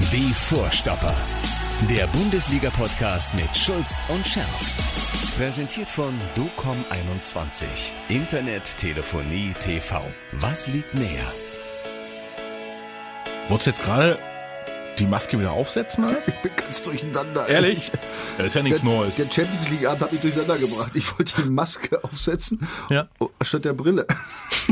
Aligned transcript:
Die 0.00 0.32
Vorstopper. 0.34 1.14
Der 1.88 2.06
Bundesliga-Podcast 2.08 3.32
mit 3.34 3.56
Schulz 3.56 4.02
und 4.08 4.26
Scherf. 4.26 4.72
Präsentiert 5.38 5.88
von 5.88 6.12
DOCOM21. 6.36 7.64
Internet, 8.08 8.76
Telefonie, 8.76 9.54
TV. 9.60 10.02
Was 10.32 10.66
liegt 10.66 10.94
näher? 10.94 11.06
Wolltest 13.48 13.66
du 13.66 13.70
jetzt 13.70 13.82
gerade 13.84 14.18
die 14.98 15.06
Maske 15.06 15.38
wieder 15.38 15.52
aufsetzen? 15.52 16.04
Alles? 16.04 16.26
Ich 16.28 16.42
bin 16.42 16.52
ganz 16.56 16.82
durcheinander. 16.82 17.48
Ehrlich? 17.48 17.92
Das 18.38 18.46
ist 18.48 18.54
ja 18.56 18.62
nichts 18.62 18.80
Der, 18.80 18.90
Neues. 18.90 19.14
der 19.16 19.24
Champions 19.30 19.68
League 19.70 19.86
Abend 19.86 20.00
hat 20.02 20.12
mich 20.12 20.20
durcheinander 20.22 20.58
gebracht. 20.58 20.90
Ich 20.96 21.16
wollte 21.16 21.42
die 21.42 21.48
Maske 21.50 22.02
aufsetzen 22.04 22.66
Ja. 22.88 23.06
oh, 23.20 23.28
statt 23.42 23.64
der 23.64 23.74
Brille. 23.74 24.06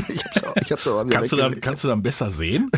Ich 0.09 0.25
hab's, 0.25 0.43
auch- 0.45 0.57
ich 0.57 0.73
hab's 0.73 0.87
aber 0.89 1.05
wieder 1.07 1.17
Kannst 1.19 1.33
du, 1.33 1.37
dann, 1.37 1.61
kannst 1.61 1.85
du 1.85 1.89
dann 1.89 2.03
besser 2.03 2.31
sehen? 2.31 2.71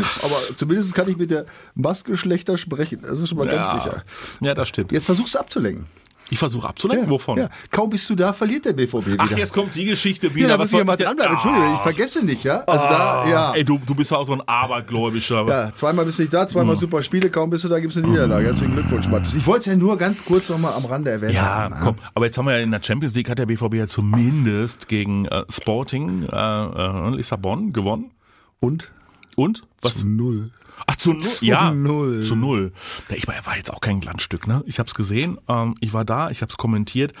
Aber 0.22 0.36
zumindest 0.56 0.94
kann 0.94 1.08
ich 1.08 1.16
mit 1.16 1.30
der 1.30 1.46
Maske 1.74 2.16
schlechter 2.16 2.56
sprechen. 2.58 3.00
Das 3.02 3.20
ist 3.20 3.28
schon 3.28 3.38
mal 3.38 3.46
ganz 3.46 3.70
sicher. 3.72 4.02
Ja, 4.40 4.54
das 4.54 4.68
stimmt. 4.68 4.92
Jetzt 4.92 5.06
versuchst 5.06 5.34
du 5.34 5.38
abzulenken. 5.38 5.86
Ich 6.30 6.38
versuche 6.38 6.66
abzulenken. 6.66 7.10
Wovon? 7.10 7.36
Ja. 7.36 7.50
Kaum 7.70 7.90
bist 7.90 8.08
du 8.08 8.14
da, 8.14 8.32
verliert 8.32 8.64
der 8.64 8.72
BVB 8.72 9.04
wieder. 9.06 9.16
Ach, 9.18 9.30
jetzt 9.36 9.52
kommt 9.52 9.74
die 9.74 9.84
Geschichte 9.84 10.28
ja, 10.28 10.34
wieder. 10.34 10.48
da 10.48 10.54
Was 10.54 10.60
muss 10.60 10.72
ich 10.72 10.78
ja 10.78 10.84
mal 10.84 10.96
dranbleiben. 10.96 11.32
Entschuldigung, 11.34 11.72
ich 11.74 11.78
Ah. 11.80 11.82
vergesse 11.82 12.24
nicht, 12.24 12.42
ja? 12.44 12.60
Also 12.60 12.86
da, 12.86 13.28
ja. 13.28 13.52
Ey, 13.52 13.64
du, 13.64 13.78
du 13.84 13.94
bist 13.94 14.12
ja 14.12 14.16
auch 14.16 14.24
so 14.24 14.32
ein 14.32 14.40
Abergläubischer. 14.48 15.46
Ja, 15.46 15.74
zweimal 15.74 16.06
bist 16.06 16.18
du 16.18 16.22
nicht 16.22 16.32
da, 16.32 16.48
zweimal 16.48 16.76
super 16.76 17.02
Spiele, 17.02 17.28
kaum 17.28 17.50
bist 17.50 17.64
du 17.64 17.68
da, 17.68 17.78
gibt's 17.80 17.98
eine 17.98 18.08
Niederlage. 18.08 18.46
Herzlichen 18.46 18.72
Glückwunsch, 18.72 19.08
Matthias. 19.08 19.34
Ich 19.34 19.46
wollte 19.46 19.58
es 19.60 19.66
ja 19.66 19.76
nur 19.76 19.98
ganz 19.98 20.24
kurz 20.24 20.48
nochmal 20.48 20.72
am 20.72 20.86
Rande 20.86 21.10
erwähnen. 21.10 21.34
Ja, 21.34 21.68
ne? 21.68 21.76
komm. 21.82 21.96
Aber 22.14 22.24
jetzt 22.24 22.38
haben 22.38 22.46
wir 22.46 22.56
ja 22.56 22.62
in 22.62 22.70
der 22.70 22.82
Champions 22.82 23.14
League 23.14 23.28
hat 23.28 23.38
der 23.38 23.46
BVB 23.46 23.74
ja 23.74 23.86
zumindest 23.86 24.88
gegen 24.88 25.26
äh, 25.26 25.44
Sporting 25.50 26.22
äh, 26.32 26.34
äh, 26.34 27.10
Lissabon 27.14 27.74
gewonnen. 27.74 28.10
Und? 28.58 28.90
Und? 29.36 29.62
Was? 29.80 29.96
Zu 29.98 30.06
null. 30.06 30.50
Ach, 30.86 30.96
zu 30.96 31.12
null. 31.12 31.22
Zu 31.22 31.44
ja, 31.44 31.70
null. 31.72 32.22
Zu 32.22 32.34
null. 32.36 32.72
Ich 33.14 33.26
war, 33.28 33.34
war 33.46 33.56
jetzt 33.56 33.72
auch 33.72 33.80
kein 33.80 34.00
Glanzstück, 34.00 34.46
ne? 34.46 34.62
Ich 34.66 34.78
habe 34.78 34.88
es 34.88 34.94
gesehen, 34.94 35.38
ähm, 35.48 35.74
ich 35.80 35.92
war 35.92 36.04
da, 36.04 36.30
ich 36.30 36.42
habe 36.42 36.50
es 36.50 36.56
kommentiert. 36.56 37.12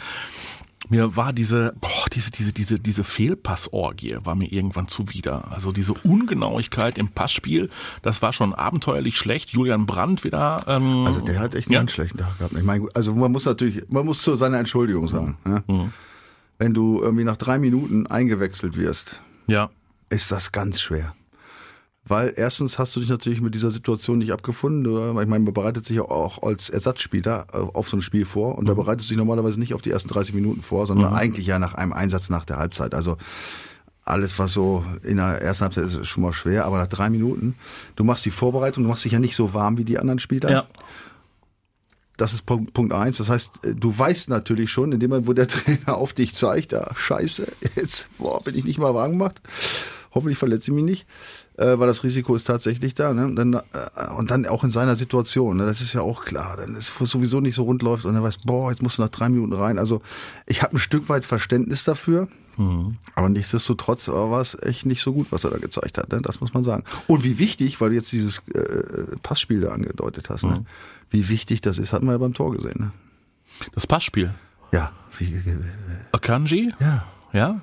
Mir 0.88 1.14
war 1.16 1.32
diese, 1.32 1.72
boah, 1.80 2.06
diese, 2.12 2.32
diese, 2.32 2.52
diese, 2.52 2.80
diese 2.80 3.04
Fehlpassorgie 3.04 4.16
war 4.24 4.34
mir 4.34 4.50
irgendwann 4.52 4.88
zuwider. 4.88 5.52
Also 5.52 5.70
diese 5.70 5.92
Ungenauigkeit 5.92 6.98
im 6.98 7.08
Passspiel, 7.08 7.70
das 8.02 8.20
war 8.20 8.32
schon 8.32 8.52
abenteuerlich 8.52 9.16
schlecht. 9.16 9.50
Julian 9.50 9.86
Brandt 9.86 10.24
wieder. 10.24 10.64
Ähm, 10.66 11.06
Also 11.06 11.20
der 11.20 11.38
hat 11.38 11.54
echt 11.54 11.68
einen 11.68 11.74
Ja. 11.74 11.80
ganz 11.80 11.92
schlechten 11.92 12.18
Tag 12.18 12.36
gehabt. 12.38 12.54
Ich 12.58 12.64
meine, 12.64 12.88
also 12.94 13.14
man 13.14 13.30
muss 13.30 13.44
natürlich, 13.44 13.84
man 13.90 14.04
muss 14.04 14.22
zu 14.22 14.34
seiner 14.34 14.58
Entschuldigung 14.58 15.06
sagen. 15.06 15.36
Ne? 15.44 15.62
Mhm. 15.68 15.92
Wenn 16.58 16.74
du 16.74 17.00
irgendwie 17.00 17.24
nach 17.24 17.36
drei 17.36 17.58
Minuten 17.60 18.08
eingewechselt 18.08 18.76
wirst, 18.76 19.20
ja, 19.46 19.70
ist 20.10 20.32
das 20.32 20.50
ganz 20.50 20.80
schwer. 20.80 21.14
Weil 22.04 22.34
erstens 22.36 22.80
hast 22.80 22.96
du 22.96 23.00
dich 23.00 23.08
natürlich 23.08 23.40
mit 23.40 23.54
dieser 23.54 23.70
Situation 23.70 24.18
nicht 24.18 24.32
abgefunden. 24.32 24.84
Ich 25.20 25.28
meine, 25.28 25.44
man 25.44 25.54
bereitet 25.54 25.86
sich 25.86 25.98
ja 25.98 26.02
auch 26.02 26.42
als 26.42 26.68
Ersatzspieler 26.68 27.46
äh, 27.52 27.58
auf 27.58 27.88
so 27.88 27.96
ein 27.96 28.02
Spiel 28.02 28.24
vor 28.24 28.58
und 28.58 28.68
da 28.68 28.74
bereitet 28.74 29.06
sich 29.06 29.16
normalerweise 29.16 29.60
nicht 29.60 29.72
auf 29.72 29.82
die 29.82 29.92
ersten 29.92 30.08
30 30.08 30.34
Minuten 30.34 30.62
vor, 30.62 30.86
sondern 30.86 31.14
eigentlich 31.14 31.46
ja 31.46 31.60
nach 31.60 31.74
einem 31.74 31.92
Einsatz 31.92 32.28
nach 32.28 32.44
der 32.44 32.58
Halbzeit. 32.58 32.94
Also 32.94 33.18
alles, 34.04 34.38
was 34.40 34.52
so 34.52 34.84
in 35.02 35.18
der 35.18 35.40
ersten 35.40 35.62
Halbzeit 35.62 35.84
ist, 35.84 35.94
ist 35.94 36.08
schon 36.08 36.24
mal 36.24 36.32
schwer, 36.32 36.64
aber 36.64 36.78
nach 36.78 36.88
drei 36.88 37.08
Minuten, 37.08 37.54
du 37.94 38.02
machst 38.02 38.24
die 38.24 38.32
Vorbereitung, 38.32 38.82
du 38.82 38.88
machst 38.88 39.04
dich 39.04 39.12
ja 39.12 39.20
nicht 39.20 39.36
so 39.36 39.54
warm 39.54 39.78
wie 39.78 39.84
die 39.84 39.98
anderen 39.98 40.18
Spieler. 40.18 40.50
ja. 40.50 40.66
Das 42.18 42.34
ist 42.34 42.44
Punkt, 42.44 42.74
Punkt 42.74 42.92
eins. 42.92 43.16
Das 43.16 43.30
heißt, 43.30 43.64
äh, 43.64 43.74
du 43.74 43.96
weißt 43.96 44.28
natürlich 44.28 44.70
schon, 44.70 44.92
in 44.92 45.00
dem 45.00 45.10
Moment, 45.10 45.26
wo 45.26 45.32
der 45.32 45.48
Trainer 45.48 45.96
auf 45.96 46.12
dich 46.12 46.34
zeigt, 46.34 46.74
ah, 46.74 46.92
scheiße, 46.94 47.46
jetzt 47.76 48.08
boah, 48.18 48.42
bin 48.42 48.56
ich 48.56 48.64
nicht 48.64 48.78
mal 48.78 48.94
warm 48.94 49.12
gemacht. 49.12 49.40
Hoffentlich 50.14 50.38
verletze 50.38 50.70
ich 50.70 50.74
mich 50.74 50.84
nicht, 50.84 51.06
äh, 51.56 51.78
weil 51.78 51.86
das 51.86 52.04
Risiko 52.04 52.34
ist 52.34 52.44
tatsächlich 52.44 52.94
da. 52.94 53.14
Ne? 53.14 53.34
Dann, 53.34 53.54
äh, 53.54 53.60
und 54.16 54.30
dann 54.30 54.46
auch 54.46 54.64
in 54.64 54.70
seiner 54.70 54.96
Situation, 54.96 55.56
ne? 55.56 55.66
das 55.66 55.80
ist 55.80 55.92
ja 55.92 56.02
auch 56.02 56.24
klar. 56.24 56.56
Dann 56.56 56.74
ist 56.76 56.92
es 57.00 57.10
sowieso 57.10 57.40
nicht 57.40 57.54
so 57.54 57.64
rund 57.64 57.82
läuft 57.82 58.04
und 58.04 58.14
dann 58.14 58.22
weißt, 58.22 58.44
boah, 58.44 58.70
jetzt 58.70 58.82
musst 58.82 58.98
du 58.98 59.02
nach 59.02 59.08
drei 59.08 59.28
Minuten 59.28 59.52
rein. 59.52 59.78
Also 59.78 60.02
ich 60.46 60.62
habe 60.62 60.76
ein 60.76 60.78
Stück 60.78 61.08
weit 61.08 61.24
Verständnis 61.24 61.84
dafür. 61.84 62.28
Aber 63.14 63.28
nichtsdestotrotz 63.30 64.08
war 64.08 64.40
es 64.40 64.56
echt 64.62 64.84
nicht 64.84 65.00
so 65.00 65.12
gut, 65.12 65.28
was 65.30 65.44
er 65.44 65.50
da 65.50 65.56
gezeigt 65.56 65.96
hat. 65.96 66.10
Ne? 66.12 66.20
Das 66.20 66.40
muss 66.40 66.52
man 66.52 66.64
sagen. 66.64 66.84
Und 67.06 67.24
wie 67.24 67.38
wichtig, 67.38 67.80
weil 67.80 67.90
du 67.90 67.94
jetzt 67.94 68.12
dieses 68.12 68.42
äh, 68.54 69.16
Passspiel 69.22 69.62
da 69.62 69.72
angedeutet 69.72 70.28
hast, 70.28 70.44
ne? 70.44 70.64
wie 71.10 71.28
wichtig 71.28 71.62
das 71.62 71.78
ist, 71.78 71.92
hatten 71.92 72.06
wir 72.06 72.12
ja 72.12 72.18
beim 72.18 72.34
Tor 72.34 72.52
gesehen. 72.52 72.76
Ne? 72.78 72.92
Das 73.74 73.86
Passspiel. 73.86 74.34
Ja, 74.72 74.92
äh, 75.20 75.26
Akanji, 76.12 76.72
ja. 76.80 77.04
ja, 77.32 77.60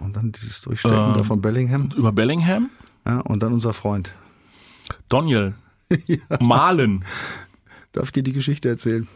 Und 0.00 0.16
dann 0.16 0.32
dieses 0.32 0.60
Durchstecken 0.62 0.96
Ähm. 1.12 1.14
da 1.18 1.24
von 1.24 1.40
Bellingham. 1.40 1.90
über 1.96 2.12
Bellingham. 2.12 2.70
Ja, 3.06 3.20
und 3.20 3.42
dann 3.42 3.52
unser 3.52 3.72
Freund. 3.72 4.12
Daniel. 5.08 5.54
Malen. 6.40 7.04
Darf 7.92 8.06
ich 8.06 8.12
dir 8.12 8.22
die 8.22 8.32
Geschichte 8.32 8.68
erzählen? 8.68 9.06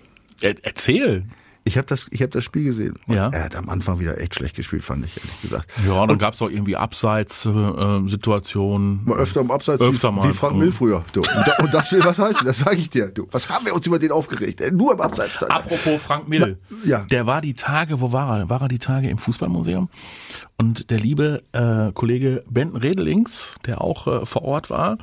Er, 0.40 0.54
erzähl. 0.64 1.24
Ich 1.68 1.76
habe 1.76 1.86
das, 1.86 2.06
ich 2.10 2.22
hab 2.22 2.30
das 2.30 2.44
Spiel 2.44 2.64
gesehen. 2.64 2.94
Und 3.06 3.14
Ja. 3.14 3.28
Er 3.28 3.44
hat 3.44 3.54
am 3.54 3.68
Anfang 3.68 4.00
wieder 4.00 4.18
echt 4.20 4.34
schlecht 4.34 4.56
gespielt, 4.56 4.84
fand 4.84 5.04
ich, 5.04 5.16
ehrlich 5.18 5.40
gesagt. 5.42 5.68
Ja, 5.86 6.06
dann 6.06 6.18
gab's 6.18 6.40
auch 6.42 6.50
irgendwie 6.50 6.76
Abseits-Situationen. 6.76 9.00
Mal 9.04 9.18
öfter 9.18 9.40
im 9.40 9.50
Abseits 9.50 9.82
Öfter 9.82 10.10
wie, 10.12 10.16
mal. 10.16 10.28
wie 10.28 10.32
Frank 10.32 10.54
Mhm. 10.54 10.58
Mill 10.60 10.72
früher. 10.72 11.04
Du. 11.12 11.20
Und, 11.20 11.28
da, 11.46 11.52
und 11.62 11.74
das 11.74 11.92
will 11.92 12.02
was 12.04 12.18
heißen, 12.18 12.46
das 12.46 12.58
sage 12.58 12.76
ich 12.76 12.90
dir. 12.90 13.08
Du, 13.08 13.26
was 13.30 13.48
haben 13.50 13.66
wir 13.66 13.74
uns 13.74 13.86
über 13.86 13.98
den 13.98 14.12
aufgeregt? 14.12 14.60
Äh, 14.60 14.70
Nur 14.70 14.94
im 14.94 15.00
Abseits. 15.00 15.32
er. 15.40 15.50
Apropos 15.50 16.00
Frank 16.02 16.28
Mill. 16.28 16.58
Ja. 16.84 17.00
Der 17.04 17.26
war 17.26 17.40
die 17.40 17.54
Tage, 17.54 18.00
wo 18.00 18.12
war 18.12 18.38
er? 18.38 18.48
War 18.48 18.62
er 18.62 18.68
die 18.68 18.78
Tage 18.78 19.08
im 19.08 19.18
Fußballmuseum? 19.18 19.88
Und 20.56 20.90
der 20.90 20.98
liebe 20.98 21.42
äh, 21.52 21.92
Kollege 21.92 22.42
Benten 22.48 22.76
Redelings, 22.76 23.52
der 23.66 23.80
auch 23.80 24.06
äh, 24.06 24.26
vor 24.26 24.42
Ort 24.42 24.70
war, 24.70 24.98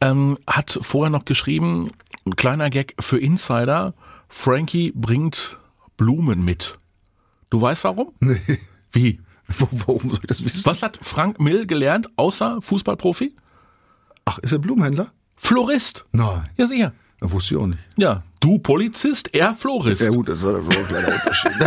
ähm, 0.00 0.38
hat 0.46 0.78
vorher 0.80 1.10
noch 1.10 1.24
geschrieben, 1.24 1.90
ein 2.26 2.36
kleiner 2.36 2.70
Gag 2.70 2.94
für 3.00 3.18
Insider, 3.18 3.94
Frankie 4.28 4.92
bringt 4.94 5.58
Blumen 5.96 6.44
mit. 6.44 6.78
Du 7.50 7.60
weißt 7.60 7.84
warum? 7.84 8.12
Nee. 8.20 8.40
Wie? 8.92 9.20
Warum 9.48 10.08
soll 10.08 10.20
ich 10.22 10.26
das 10.26 10.44
wissen? 10.44 10.64
Was 10.64 10.82
hat 10.82 10.98
Frank 11.02 11.38
Mill 11.40 11.66
gelernt, 11.66 12.08
außer 12.16 12.62
Fußballprofi? 12.62 13.34
Ach, 14.24 14.38
ist 14.38 14.52
er 14.52 14.58
Blumenhändler? 14.58 15.12
Florist. 15.36 16.06
Nein. 16.12 16.48
Ja, 16.56 16.66
sicher. 16.66 16.92
Das 17.20 17.30
wusste 17.30 17.54
ich 17.54 17.60
auch 17.60 17.66
nicht. 17.66 17.82
Ja, 17.96 18.22
du 18.40 18.58
Polizist, 18.58 19.34
er 19.34 19.54
Florist. 19.54 20.02
Ja 20.02 20.10
gut, 20.10 20.28
das 20.28 20.42
war 20.42 20.62
schon 20.62 20.72
ein 20.76 20.86
kleiner 20.86 21.08
Unterschied. 21.14 21.52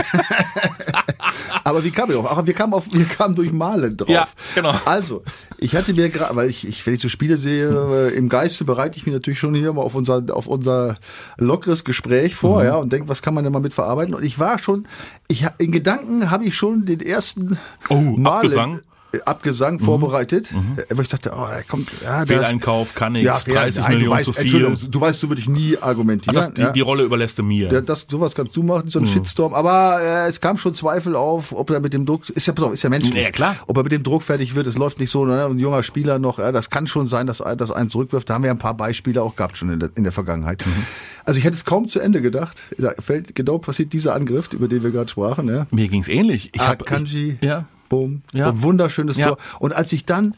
Aber 1.64 1.84
wie 1.84 1.92
kam 1.92 2.10
ich 2.12 2.16
auf? 2.18 2.26
Ach, 2.30 2.46
wir 2.46 2.54
kamen 2.54 2.74
auf, 2.74 2.86
wir 2.92 3.06
kamen 3.06 3.36
durch 3.36 3.52
Malen 3.52 3.98
drauf. 3.98 4.10
Ja, 4.10 4.28
genau. 4.56 4.74
Also, 4.86 5.24
ich 5.58 5.76
hatte 5.76 5.94
mir 5.94 6.10
gerade, 6.10 6.36
weil 6.36 6.50
ich, 6.50 6.68
ich, 6.68 6.86
wenn 6.86 6.94
ich 6.94 7.02
so 7.02 7.10
Spiele 7.10 7.38
sehe, 7.38 7.70
äh, 7.70 8.16
im 8.16 8.30
Geiste 8.30 8.66
bereite 8.66 8.98
ich 8.98 9.06
mich 9.06 9.14
natürlich 9.14 9.40
schon 9.40 9.54
hier 9.56 9.74
mal 9.74 9.82
auf 9.82 9.96
unser, 9.96 10.24
auf 10.32 10.48
unser 10.48 10.98
lockeres 11.38 11.84
Gespräch 11.84 12.36
vor, 12.36 12.60
Mhm. 12.62 12.66
ja, 12.68 12.76
und 12.76 12.92
denke, 12.94 13.10
was 13.10 13.22
kann 13.22 13.34
man 13.34 13.44
denn 13.44 13.54
mal 13.54 13.60
mit 13.60 13.74
verarbeiten? 13.74 14.14
Und 14.14 14.24
ich 14.24 14.40
war 14.40 14.60
schon, 14.60 14.88
ich, 15.28 15.46
in 15.58 15.72
Gedanken 15.72 16.32
habe 16.32 16.46
ich 16.46 16.56
schon 16.56 16.86
den 16.86 17.00
ersten 17.02 17.58
Oh, 17.90 17.96
Malen- 17.96 18.28
Abgesang? 18.28 18.82
Mhm. 19.14 19.22
Abgesang 19.26 19.80
vorbereitet, 19.80 20.52
äh, 20.52 20.96
wo 20.96 21.02
ich 21.02 21.08
dachte, 21.08 21.32
oh, 21.36 21.46
er 21.46 21.64
kommt, 21.64 21.90
ja, 22.04 22.26
Fehleinkauf, 22.26 22.94
kann 22.94 23.14
nichts, 23.14 23.46
ja, 23.46 23.54
30 23.54 23.82
nein, 23.82 23.92
du 23.92 23.98
Millionen 23.98 24.18
weißt, 24.18 24.26
zu 24.26 24.34
viel. 24.34 24.42
Entschuldigung, 24.42 24.92
du 24.92 25.02
weißt, 25.02 25.20
so 25.20 25.30
würde 25.30 25.42
ich 25.42 25.50
nie 25.50 25.78
argumentieren. 25.78 26.38
Ah, 26.38 26.42
das, 26.42 26.54
die, 26.54 26.62
ja. 26.62 26.72
die 26.72 26.82
Rolle 26.82 27.04
überlässt 27.04 27.38
du 27.40 27.44
mir. 27.44 27.72
Ja, 27.72 27.82
das, 27.82 28.06
sowas 28.10 28.36
kannst 28.36 28.56
du 28.56 28.64
machen, 28.64 28.86
Mhm. 28.86 28.90
so 28.92 29.00
ein 29.00 29.08
Shitstorm. 29.08 29.54
Aber 29.54 30.00
äh, 30.02 30.30
es 30.30 30.42
kam 30.42 30.58
schon 30.58 30.74
Zweifel 30.74 31.16
auf, 31.16 31.52
ob 31.54 31.70
er 31.70 31.80
mit 31.80 31.94
dem 31.94 32.06
Druck, 32.06 32.30
ist 32.30 32.46
ja, 32.48 32.54
pass 32.54 32.66
auf, 32.66 32.74
ist 32.74 32.84
ja 32.84 32.90
menschlich. 32.90 33.24
Ja, 33.24 33.32
klar. 33.32 33.56
Ob 33.68 33.78
er 33.78 33.84
mit 33.84 33.92
dem 33.92 34.04
Druck 34.04 34.24
fertig 34.24 34.56
wird, 34.56 34.68
es 34.68 34.78
läuft 34.78 35.00
nicht 35.00 35.10
so, 35.10 35.26
ne? 35.26 35.46
ein 35.46 35.58
junger 35.60 35.84
Spieler 35.84 36.20
noch, 36.20 36.40
ja, 36.40 36.52
das 36.52 36.70
kann 36.70 36.88
schon 36.88 37.08
sein, 37.08 37.28
dass 37.28 37.38
das 37.58 37.72
einen 37.72 37.90
zurückwirft. 37.90 38.30
Da 38.30 38.36
haben 38.36 38.44
wir 38.44 38.52
ein 38.52 38.58
paar 38.58 38.76
Beispiele 38.76 39.22
auch 39.24 39.36
gehabt 39.36 39.58
schon 39.58 39.72
in 39.72 39.80
der, 39.80 39.90
in 39.96 40.04
der 40.04 40.12
Vergangenheit. 40.14 40.66
Mhm. 40.66 40.86
Also 41.26 41.40
ich 41.40 41.46
hätte 41.46 41.56
es 41.56 41.66
kaum 41.66 41.88
zu 41.88 42.00
Ende 42.00 42.22
gedacht. 42.22 42.62
Da 42.78 42.92
fällt 43.00 43.36
genau 43.36 43.58
passiert 43.58 43.92
dieser 43.94 44.16
Angriff, 44.16 44.50
über 44.54 44.68
den 44.68 44.84
wir 44.84 44.92
gerade 44.92 45.10
sprachen. 45.10 45.50
Ja. 45.50 45.68
Mir 45.72 45.88
ging's 45.90 46.08
ähnlich. 46.08 46.52
Ich 46.54 46.62
hab, 46.62 46.82
Akanji, 46.82 47.38
ich, 47.42 47.46
ja. 47.48 47.66
Boom, 47.90 48.22
Ja. 48.34 48.50
Ein 48.50 48.62
wunderschönes 48.64 49.18
Ja. 49.18 49.28
Tor. 49.30 49.38
Und 49.60 49.74
als 49.76 49.92
ich 49.94 50.06
dann 50.06 50.36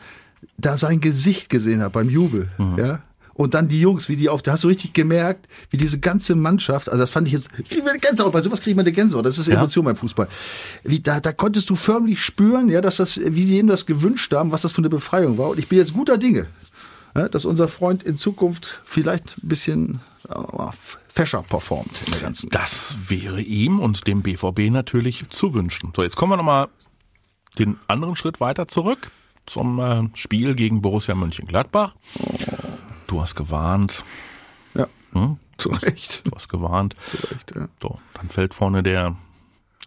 da 0.57 0.77
sein 0.77 0.99
Gesicht 1.01 1.49
gesehen 1.49 1.81
habe 1.81 1.91
beim 1.91 2.09
Jubel, 2.09 2.49
Mhm. 2.57 2.77
ja, 2.77 3.01
und 3.33 3.53
dann 3.53 3.69
die 3.69 3.79
Jungs, 3.79 4.09
wie 4.09 4.17
die 4.17 4.27
auf, 4.27 4.41
da 4.41 4.51
hast 4.53 4.65
du 4.65 4.67
richtig 4.67 4.91
gemerkt, 4.93 5.47
wie 5.69 5.77
diese 5.77 5.97
ganze 5.99 6.35
Mannschaft, 6.35 6.89
also 6.89 6.99
das 6.99 7.09
fand 7.09 7.27
ich 7.27 7.33
jetzt, 7.33 7.47
ich 7.57 7.69
krieg 7.69 7.87
eine 7.87 7.97
Gänsehaut, 7.99 8.33
bei 8.33 8.41
sowas 8.41 8.59
kriegt 8.61 8.75
man 8.75 8.85
eine 8.85 8.91
Gänsehaut, 8.93 9.25
das 9.25 9.37
ist 9.37 9.47
Ja. 9.47 9.55
Emotion 9.55 9.85
beim 9.85 9.95
Fußball. 9.95 10.27
Wie, 10.83 10.99
da, 10.99 11.19
da 11.21 11.31
konntest 11.31 11.69
du 11.69 11.75
förmlich 11.75 12.21
spüren, 12.21 12.67
ja, 12.69 12.81
dass 12.81 12.97
das, 12.97 13.17
wie 13.17 13.45
die 13.45 13.55
eben 13.57 13.69
das 13.69 13.85
gewünscht 13.85 14.33
haben, 14.33 14.51
was 14.51 14.61
das 14.63 14.73
für 14.73 14.79
eine 14.79 14.89
Befreiung 14.89 15.37
war. 15.37 15.49
Und 15.49 15.59
ich 15.59 15.67
bin 15.69 15.77
jetzt 15.79 15.93
guter 15.93 16.17
Dinge, 16.17 16.47
ja, 17.15 17.29
dass 17.29 17.45
unser 17.45 17.67
Freund 17.69 18.03
in 18.03 18.17
Zukunft 18.17 18.79
vielleicht 18.85 19.37
ein 19.43 19.47
bisschen 19.47 19.99
äh, 20.27 20.33
fescher 21.07 21.41
performt 21.43 21.91
in 22.05 22.11
der 22.11 22.21
ganzen. 22.21 22.49
Das 22.49 22.95
wäre 23.07 23.41
ihm 23.41 23.79
und 23.79 24.05
dem 24.05 24.21
BVB 24.21 24.69
natürlich 24.69 25.27
zu 25.29 25.53
wünschen. 25.53 25.91
So, 25.95 26.03
jetzt 26.03 26.17
kommen 26.17 26.33
wir 26.33 26.37
nochmal 26.37 26.67
den 27.57 27.77
anderen 27.87 28.15
Schritt 28.15 28.39
weiter 28.39 28.67
zurück 28.67 29.11
zum 29.45 29.79
äh, 29.79 30.03
Spiel 30.15 30.55
gegen 30.55 30.81
Borussia 30.81 31.15
Mönchengladbach. 31.15 31.95
Du 33.07 33.21
hast 33.21 33.35
gewarnt. 33.35 34.03
Ja, 34.75 34.87
Hm? 35.13 35.37
zu 35.57 35.69
Recht. 35.69 36.25
Du 36.25 36.31
hast 36.35 36.47
gewarnt. 36.49 36.95
Zu 37.07 37.17
Recht, 37.17 37.53
ja. 37.55 37.67
So, 37.81 37.99
dann 38.13 38.29
fällt 38.29 38.53
vorne 38.53 38.83
der 38.83 39.15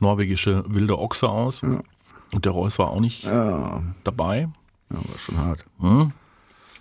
norwegische 0.00 0.64
wilde 0.66 0.98
Ochse 0.98 1.28
aus. 1.28 1.62
Und 1.62 2.44
der 2.44 2.52
Reus 2.52 2.78
war 2.78 2.88
auch 2.90 3.00
nicht 3.00 3.24
Ja, 3.24 3.82
dabei. 4.04 4.48
ja, 4.90 4.96
war 4.96 5.18
schon 5.18 5.38
hart. 5.38 5.64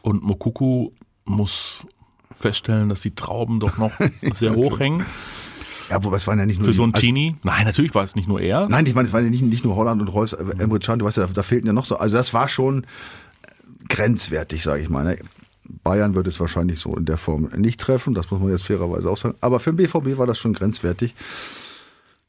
Und 0.02 0.24
Mokuku 0.24 0.90
muss 1.26 1.82
feststellen, 2.40 2.90
dass 2.90 3.02
die 3.02 3.14
Trauben 3.14 3.60
doch 3.60 3.78
noch 3.78 3.92
sehr 4.36 4.56
hoch 4.56 4.80
hängen. 4.80 5.06
Ja, 5.92 6.02
wobei 6.06 6.16
es 6.16 6.26
waren 6.26 6.40
ja 6.40 6.46
nicht 6.46 6.58
nur 6.58 6.70
Für 6.70 6.74
so 6.74 6.84
ein 6.84 6.94
also, 6.94 7.06
Teenie? 7.06 7.36
Nein, 7.44 7.66
natürlich 7.66 7.94
war 7.94 8.04
es 8.04 8.16
nicht 8.16 8.30
nur 8.30 8.40
er. 8.40 8.70
Nein, 8.70 8.86
ich 8.86 8.96
meine, 8.96 9.10
es 9.10 9.14
waren 9.14 9.26
ja 9.26 9.30
nicht, 9.30 9.44
nicht 9.44 9.66
nur 9.66 9.76
Holland 9.76 10.02
und 10.02 10.08
Reus, 10.08 10.32
äh, 10.32 10.42
Emre 10.58 10.80
Can, 10.80 11.00
du 11.00 11.06
weißt 11.06 11.18
ja, 11.18 11.28
da, 11.28 11.34
da 11.34 11.44
fehlten 11.44 11.68
ja 11.68 11.74
noch 11.74 11.84
so. 11.84 11.98
Also 11.98 12.16
das 12.16 12.34
war 12.34 12.48
schon 12.48 12.86
grenzwertig, 13.90 14.64
sage 14.64 14.82
ich 14.82 14.88
mal. 14.88 15.04
Ne? 15.04 15.18
Bayern 15.84 16.16
würde 16.16 16.30
es 16.30 16.40
wahrscheinlich 16.40 16.80
so 16.80 16.96
in 16.96 17.04
der 17.04 17.18
Form 17.18 17.50
nicht 17.58 17.78
treffen, 17.78 18.14
das 18.14 18.32
muss 18.32 18.40
man 18.40 18.52
jetzt 18.52 18.64
fairerweise 18.64 19.10
auch 19.10 19.18
sagen. 19.18 19.36
Aber 19.42 19.60
für 19.60 19.74
den 19.74 19.78
BVB 19.78 20.18
war 20.18 20.28
das 20.28 20.38
schon 20.38 20.54
grenzwertig. 20.54 21.14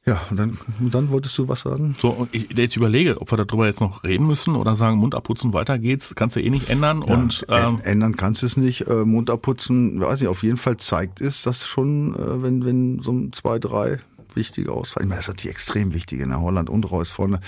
Ja, 0.05 0.21
und 0.31 0.37
dann, 0.37 0.59
und 0.81 0.93
dann 0.93 1.11
wolltest 1.11 1.39
du 1.39 1.47
was 1.47 1.61
sagen? 1.61 1.95
So, 1.97 2.27
ich 2.33 2.51
jetzt 2.57 2.77
überlege, 2.77 3.21
ob 3.21 3.31
wir 3.31 3.37
darüber 3.37 3.67
jetzt 3.67 3.81
noch 3.81 4.03
reden 4.03 4.27
müssen 4.27 4.57
oder 4.57 4.75
sagen, 4.75 4.97
Mund 4.97 5.15
abputzen, 5.15 5.53
weiter 5.53 5.79
geht's, 5.79 6.17
kannst 6.17 6.35
du 6.35 6.41
eh 6.41 6.51
nicht 6.51 6.71
ändern. 6.71 7.05
Ja, 7.07 7.15
und 7.15 7.45
ähm, 7.49 7.79
ändern 7.85 8.17
kannst 8.17 8.43
du 8.43 8.47
es 8.47 8.57
nicht. 8.57 8.89
Äh, 8.89 9.05
Mund 9.05 9.31
abputzen, 9.31 10.01
weiß 10.01 10.21
nicht, 10.21 10.29
auf 10.29 10.43
jeden 10.43 10.57
Fall 10.57 10.77
zeigt 10.79 11.21
es, 11.21 11.43
dass 11.43 11.65
schon, 11.65 12.17
äh, 12.17 12.43
wenn, 12.43 12.65
wenn 12.65 13.01
so 13.01 13.13
ein 13.13 13.33
zwei, 13.33 13.61
drei 13.61 14.01
wichtige 14.35 14.73
Ausfall, 14.73 15.05
ich 15.05 15.09
meine, 15.09 15.19
das 15.19 15.27
ist 15.27 15.35
natürlich 15.35 15.55
extrem 15.55 15.95
wichtig 15.95 16.21
in 16.21 16.31
der 16.31 16.41
Holland 16.41 16.69
und 16.69 16.91
Reus 16.91 17.09
vorne 17.09 17.41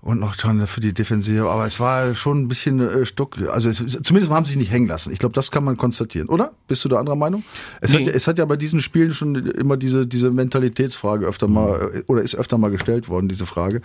und 0.00 0.20
noch 0.20 0.34
schon 0.34 0.64
für 0.68 0.80
die 0.80 0.94
Defensive. 0.94 1.48
Aber 1.50 1.66
es 1.66 1.80
war 1.80 2.14
schon 2.14 2.42
ein 2.42 2.48
bisschen 2.48 2.80
äh, 2.80 3.04
Stuck. 3.04 3.36
Also 3.52 3.68
es, 3.68 3.78
zumindest 4.02 4.30
haben 4.32 4.44
sie 4.44 4.50
sich 4.52 4.58
nicht 4.58 4.70
hängen 4.70 4.86
lassen. 4.86 5.12
Ich 5.12 5.18
glaube, 5.18 5.34
das 5.34 5.50
kann 5.50 5.64
man 5.64 5.76
konstatieren, 5.76 6.28
oder? 6.28 6.52
Bist 6.68 6.84
du 6.84 6.88
da 6.88 6.98
anderer 6.98 7.16
Meinung? 7.16 7.42
Es, 7.80 7.92
Nee. 7.92 8.06
hat, 8.06 8.14
es 8.14 8.26
hat 8.28 8.38
ja 8.38 8.44
bei 8.44 8.56
diesen 8.56 8.80
Spielen 8.80 9.12
schon 9.12 9.34
immer 9.34 9.76
diese, 9.76 10.06
diese 10.06 10.30
Mentalitätsfrage 10.30 11.26
öfter 11.26 11.48
mal, 11.48 11.90
äh, 11.94 12.02
oder 12.06 12.22
ist 12.22 12.36
öfter 12.36 12.58
mal 12.58 12.70
gestellt 12.70 13.08
worden, 13.08 13.28
diese 13.28 13.44
Frage. 13.44 13.80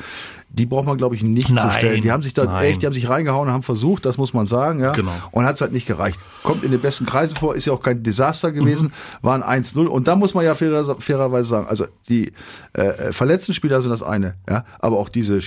Die 0.50 0.68
braucht 0.68 0.86
man, 0.86 0.98
glaube 0.98 1.16
ich, 1.16 1.24
nicht 1.24 1.48
zu 1.48 1.56
Nein. 1.56 1.72
stellen. 1.72 2.02
Die 2.04 2.12
haben 2.12 2.22
sich 2.22 2.34
da 2.36 2.46
Nein. 2.46 2.66
echt, 2.66 2.82
die 2.84 2.86
haben 2.86 2.94
sich 2.94 3.10
reingehauen 3.10 3.48
und 3.48 3.54
haben 3.54 3.64
versucht, 3.64 4.06
das 4.06 4.18
muss 4.20 4.34
man 4.34 4.46
sagen, 4.48 4.80
ja. 4.82 4.92
Genau. 4.92 5.12
Und 5.32 5.46
hat 5.46 5.56
es 5.56 5.62
halt 5.62 5.72
nicht 5.74 5.88
gereicht. 5.88 6.20
Kommt 6.44 6.64
in 6.64 6.70
den 6.72 6.80
besten 6.80 7.06
Kreisen 7.08 7.36
vor, 7.38 7.56
ist 7.56 7.66
ja 7.66 7.74
auch 7.74 7.82
kein 7.82 8.04
Desaster 8.04 8.52
gewesen, 8.52 8.90
Mhm. 8.90 8.92
waren 9.26 9.42
1-0. 9.44 9.88
Und 9.88 10.08
da 10.08 10.16
muss 10.16 10.36
man 10.36 10.46
ja 10.46 10.54
fairer, 10.54 10.96
fairerweise 11.00 11.50
sagen, 11.50 11.68
also 11.68 11.86
die 12.08 12.34
äh, 12.74 13.12
verletzten 13.12 13.54
Spieler 13.56 13.82
sind 13.82 13.90
das 13.92 14.04
eine, 14.04 14.36
ja, 14.48 14.64
aber 14.80 15.00
auch 15.00 15.10
diese 15.10 15.42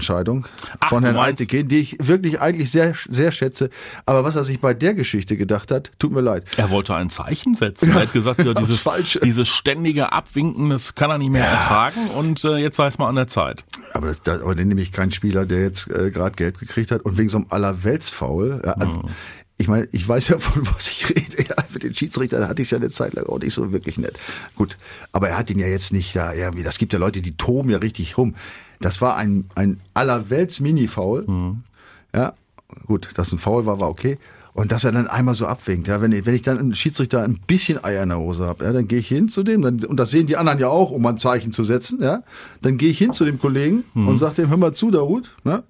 Schiedsrichterentscheidung 0.00 0.46
Ach, 0.80 0.88
von 0.88 1.04
Herrn 1.04 1.16
Eitekin, 1.16 1.68
die 1.68 1.78
ich 1.78 1.96
wirklich 2.00 2.40
eigentlich 2.40 2.70
sehr, 2.70 2.94
sehr 3.08 3.32
schätze. 3.32 3.70
Aber 4.06 4.24
was 4.24 4.36
er 4.36 4.44
sich 4.44 4.60
bei 4.60 4.74
der 4.74 4.94
Geschichte 4.94 5.36
gedacht 5.36 5.70
hat, 5.70 5.92
tut 5.98 6.12
mir 6.12 6.20
leid. 6.20 6.44
er 6.56 6.70
wollte 6.70 6.94
ein 6.94 7.10
Zeichen 7.10 7.54
setzen. 7.54 7.90
er 7.90 8.00
hat 8.00 8.12
gesagt, 8.12 8.44
ja, 8.44 8.54
dieses, 8.60 8.84
dieses 9.22 9.48
ständige 9.48 10.12
Abwinken, 10.12 10.70
das 10.70 10.94
kann 10.94 11.10
er 11.10 11.18
nicht 11.18 11.30
mehr 11.30 11.46
ertragen 11.46 12.08
und 12.16 12.44
äh, 12.44 12.56
jetzt 12.56 12.76
sei 12.76 12.86
es 12.86 12.98
mal 12.98 13.08
an 13.08 13.16
der 13.16 13.28
Zeit. 13.28 13.64
Aber, 13.92 14.08
das, 14.08 14.22
das, 14.22 14.42
aber 14.42 14.54
dann 14.54 14.68
nehme 14.68 14.80
ich 14.80 14.92
keinen 14.92 15.12
Spieler, 15.12 15.46
der 15.46 15.62
jetzt 15.62 15.90
äh, 15.90 16.10
gerade 16.10 16.34
Gelb 16.34 16.58
gekriegt 16.58 16.90
hat 16.90 17.02
und 17.02 17.18
wegen 17.18 17.28
so 17.28 17.38
einem 17.38 17.46
Allerweltsfoul. 17.50 18.62
Ja, 18.64 18.74
Ich 19.56 19.68
meine, 19.68 19.86
ich 19.92 20.08
weiß 20.08 20.28
ja 20.28 20.38
von 20.38 20.66
was 20.74 20.88
ich 20.88 21.08
rede. 21.10 21.20
Ja, 21.50 21.56
mit 21.72 21.82
den 21.82 21.94
Schiedsrichtern 21.94 22.48
hatte 22.48 22.62
ich 22.62 22.66
es 22.66 22.70
ja 22.70 22.78
eine 22.78 22.90
Zeit 22.90 23.14
lang 23.14 23.26
auch 23.26 23.38
nicht 23.38 23.54
so 23.54 23.72
wirklich 23.72 23.98
nett. 23.98 24.18
Gut, 24.54 24.76
aber 25.10 25.30
er 25.30 25.38
hat 25.38 25.50
ihn 25.50 25.58
ja 25.58 25.66
jetzt 25.66 25.92
nicht 25.92 26.14
da 26.14 26.32
irgendwie. 26.32 26.62
Das 26.62 26.78
gibt 26.78 26.92
ja 26.92 26.98
Leute, 26.98 27.22
die 27.22 27.36
toben 27.36 27.70
ja 27.70 27.78
richtig 27.78 28.16
rum. 28.18 28.36
Das 28.80 29.00
war 29.00 29.16
ein 29.16 29.44
ein 29.54 29.80
Allerwelts 29.94 30.60
Mini-Foul. 30.60 31.26
Ja, 32.14 32.32
gut, 32.86 33.10
dass 33.14 33.32
ein 33.32 33.38
Foul 33.38 33.66
war, 33.66 33.78
war 33.80 33.88
okay. 33.88 34.18
Und 34.52 34.72
dass 34.72 34.82
er 34.82 34.90
dann 34.90 35.06
einmal 35.06 35.36
so 35.36 35.46
abwinkt, 35.46 35.86
ja, 35.86 36.00
wenn 36.02 36.10
ich, 36.10 36.26
wenn 36.26 36.34
ich 36.34 36.42
dann 36.42 36.58
einen 36.58 36.74
Schiedsrichter 36.74 37.22
ein 37.22 37.38
bisschen 37.46 37.82
Eier 37.84 38.02
in 38.02 38.08
der 38.08 38.18
Hose 38.18 38.46
habe, 38.46 38.64
ja, 38.64 38.72
dann 38.72 38.88
gehe 38.88 38.98
ich 38.98 39.06
hin 39.06 39.28
zu 39.28 39.44
dem, 39.44 39.62
dann, 39.62 39.84
und 39.84 39.96
das 39.96 40.10
sehen 40.10 40.26
die 40.26 40.36
anderen 40.36 40.58
ja 40.58 40.66
auch, 40.68 40.90
um 40.90 41.06
ein 41.06 41.18
Zeichen 41.18 41.52
zu 41.52 41.62
setzen, 41.62 42.02
ja, 42.02 42.24
dann 42.60 42.76
gehe 42.76 42.90
ich 42.90 42.98
hin 42.98 43.12
zu 43.12 43.24
dem 43.24 43.38
Kollegen 43.38 43.84
und 43.94 44.18
sage 44.18 44.34
dem, 44.34 44.50
hör 44.50 44.56
mal 44.56 44.72
zu, 44.74 44.90
Darut, 44.90 45.36
ne? 45.44 45.62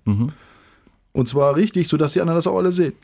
Und 1.13 1.29
zwar 1.29 1.57
richtig, 1.57 1.89
sodass 1.89 2.15
die 2.15 2.23
anderen 2.23 2.39
das 2.39 2.47
auch 2.47 2.57
alle 2.57 2.73
sehen. 2.73 2.95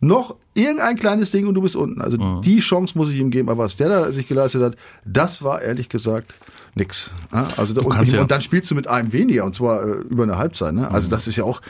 Noch 0.00 0.36
irgendein 0.54 0.96
kleines 0.96 1.30
Ding 1.30 1.46
und 1.46 1.54
du 1.54 1.62
bist 1.62 1.76
unten. 1.76 2.00
Also 2.00 2.16
die 2.40 2.60
Chance 2.60 2.96
muss 2.96 3.10
ich 3.10 3.18
ihm 3.18 3.30
geben. 3.30 3.48
Aber 3.48 3.64
was 3.64 3.76
der 3.76 3.88
da 3.88 4.12
sich 4.12 4.28
geleistet 4.28 4.62
hat, 4.62 4.76
das 5.04 5.42
war 5.42 5.62
ehrlich 5.62 5.88
gesagt 5.88 6.34
nix. 6.74 7.10
Also 7.56 7.74
da, 7.74 7.82
und, 7.82 8.08
ja- 8.08 8.20
und 8.20 8.30
dann 8.30 8.40
spielst 8.40 8.70
du 8.70 8.74
mit 8.74 8.86
einem 8.88 9.12
weniger 9.12 9.44
und 9.44 9.54
zwar 9.54 9.82
äh, 9.82 9.92
über 10.08 10.24
eine 10.24 10.38
Halbzeit. 10.38 10.74
Ne? 10.74 10.90
Also 10.90 11.08
das 11.08 11.26
ist 11.28 11.36
ja 11.36 11.44
auch, 11.44 11.60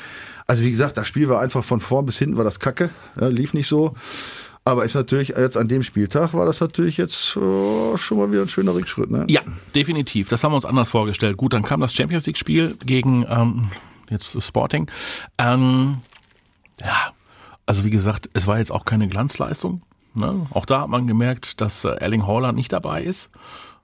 also 0.47 0.63
wie 0.63 0.71
gesagt, 0.71 0.97
das 0.97 1.09
Spiel 1.09 1.29
war 1.29 1.41
einfach 1.41 1.65
von 1.65 1.81
vorn 1.81 2.07
bis 2.07 2.19
hinten 2.19 2.37
war 2.37 2.45
das 2.45 2.61
Kacke, 2.61 2.91
ja, 3.21 3.29
lief 3.29 3.55
nicht 3.55 3.69
so. 3.69 3.95
Aber 4.67 4.85
ist 4.87 4.95
natürlich 4.95 5.29
jetzt 5.29 5.59
an 5.59 5.69
dem 5.69 5.83
Spieltag 5.83 6.33
war 6.33 6.47
das 6.47 6.59
natürlich 6.61 6.97
jetzt 6.97 7.37
äh, 7.37 7.99
schon 7.99 8.17
mal 8.17 8.33
wieder 8.33 8.41
ein 8.43 8.49
schöner 8.49 8.75
Rückschritt. 8.75 9.11
Ne? 9.11 9.27
Ja, 9.29 9.43
definitiv. 9.75 10.31
Das 10.31 10.43
haben 10.43 10.53
wir 10.53 10.57
uns 10.57 10.65
anders 10.65 10.89
vorgestellt. 10.91 11.37
Gut, 11.37 11.53
dann 11.53 11.65
kam 11.65 11.81
das 11.81 11.93
Champions 11.93 12.25
League 12.25 12.39
Spiel 12.39 12.75
gegen 12.83 13.27
ähm, 13.29 13.69
jetzt 14.09 14.43
Sporting. 14.43 14.91
Ähm, 15.37 15.99
ja, 16.81 17.13
also 17.67 17.85
wie 17.85 17.91
gesagt, 17.91 18.31
es 18.33 18.47
war 18.47 18.57
jetzt 18.57 18.73
auch 18.73 18.87
keine 18.87 19.07
Glanzleistung. 19.07 19.83
Ne? 20.15 20.47
Auch 20.51 20.65
da 20.65 20.81
hat 20.83 20.89
man 20.89 21.07
gemerkt, 21.07 21.61
dass 21.61 21.85
äh, 21.85 21.89
Erling 21.89 22.27
Haaland 22.27 22.57
nicht 22.57 22.73
dabei 22.73 23.03
ist. 23.03 23.29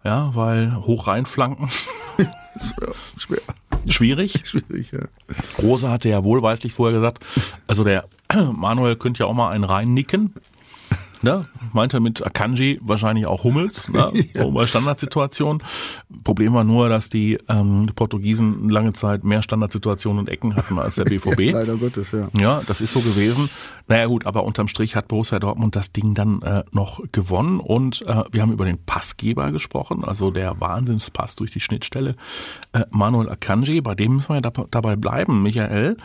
Ja, 0.02 0.34
weil 0.34 0.76
hoch 0.86 1.06
reinflanken 1.06 1.68
Schwer, 1.68 2.94
schwer, 3.16 3.40
schwierig. 3.88 4.40
schwierig. 4.44 4.92
Ja. 4.92 5.00
Rose 5.62 5.90
hatte 5.90 6.08
ja 6.08 6.24
wohlweislich 6.24 6.72
vorher 6.72 6.98
gesagt, 6.98 7.24
also 7.66 7.84
der 7.84 8.04
Manuel 8.52 8.96
könnte 8.96 9.20
ja 9.20 9.26
auch 9.26 9.34
mal 9.34 9.50
einen 9.50 9.64
reinnicken. 9.64 10.34
Ne? 11.22 11.44
Meinte 11.74 12.00
mit 12.00 12.24
Akanji 12.24 12.78
wahrscheinlich 12.82 13.26
auch 13.26 13.44
Hummels, 13.44 13.88
ne? 13.90 14.10
so 14.34 14.50
bei 14.52 14.66
Standardsituationen. 14.66 15.62
Problem 16.24 16.54
war 16.54 16.64
nur, 16.64 16.88
dass 16.88 17.10
die, 17.10 17.38
ähm, 17.48 17.86
die 17.86 17.92
Portugiesen 17.92 18.70
lange 18.70 18.94
Zeit 18.94 19.22
mehr 19.22 19.42
Standardsituationen 19.42 20.20
und 20.20 20.28
Ecken 20.28 20.56
hatten 20.56 20.78
als 20.78 20.94
der 20.94 21.04
BVB. 21.10 21.52
Leider 21.52 21.76
Gottes, 21.76 22.12
ja. 22.12 22.28
Ja, 22.38 22.62
das 22.66 22.80
ist 22.80 22.92
so 22.94 23.00
gewesen. 23.00 23.50
Naja 23.86 24.06
gut, 24.06 24.24
aber 24.24 24.44
unterm 24.44 24.66
Strich 24.68 24.96
hat 24.96 25.08
Borussia 25.08 25.38
Dortmund 25.38 25.76
das 25.76 25.92
Ding 25.92 26.14
dann 26.14 26.40
äh, 26.42 26.64
noch 26.72 27.02
gewonnen 27.12 27.60
und 27.60 28.00
äh, 28.06 28.24
wir 28.32 28.40
haben 28.40 28.52
über 28.52 28.64
den 28.64 28.82
Passgeber 28.84 29.50
gesprochen, 29.52 30.04
also 30.04 30.30
der 30.30 30.58
Wahnsinnspass 30.60 31.36
durch 31.36 31.50
die 31.50 31.60
Schnittstelle. 31.60 32.16
Äh, 32.72 32.84
Manuel 32.90 33.28
Akanji, 33.28 33.80
bei 33.82 33.94
dem 33.94 34.16
müssen 34.16 34.30
wir 34.30 34.36
ja 34.36 34.40
dab- 34.40 34.68
dabei 34.70 34.96
bleiben, 34.96 35.42
Michael. 35.42 35.96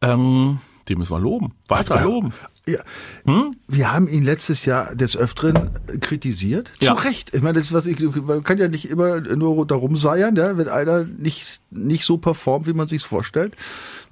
Ähm, 0.00 0.58
den 0.88 0.98
müssen 0.98 1.12
wir 1.12 1.20
loben, 1.20 1.52
weiter 1.68 2.02
loben. 2.02 2.32
Ja. 2.66 2.78
Hm? 3.26 3.54
Wir 3.68 3.92
haben 3.92 4.08
ihn 4.08 4.24
letztes 4.24 4.64
Jahr 4.64 4.94
des 4.94 5.16
Öfteren 5.18 5.70
kritisiert. 6.00 6.70
Ja. 6.80 6.96
Zu 6.96 7.02
Recht. 7.04 7.34
Ich 7.34 7.42
meine, 7.42 7.58
das 7.58 7.72
was 7.72 7.84
ich, 7.84 8.00
man 8.00 8.42
kann 8.42 8.56
ja 8.56 8.68
nicht 8.68 8.88
immer 8.88 9.20
nur 9.20 9.66
darum 9.66 9.98
seiern, 9.98 10.34
ja, 10.36 10.56
wenn 10.56 10.68
einer 10.68 11.04
nicht, 11.04 11.60
nicht 11.70 12.04
so 12.04 12.16
performt, 12.16 12.66
wie 12.66 12.72
man 12.72 12.88
sich's 12.88 13.04
vorstellt, 13.04 13.54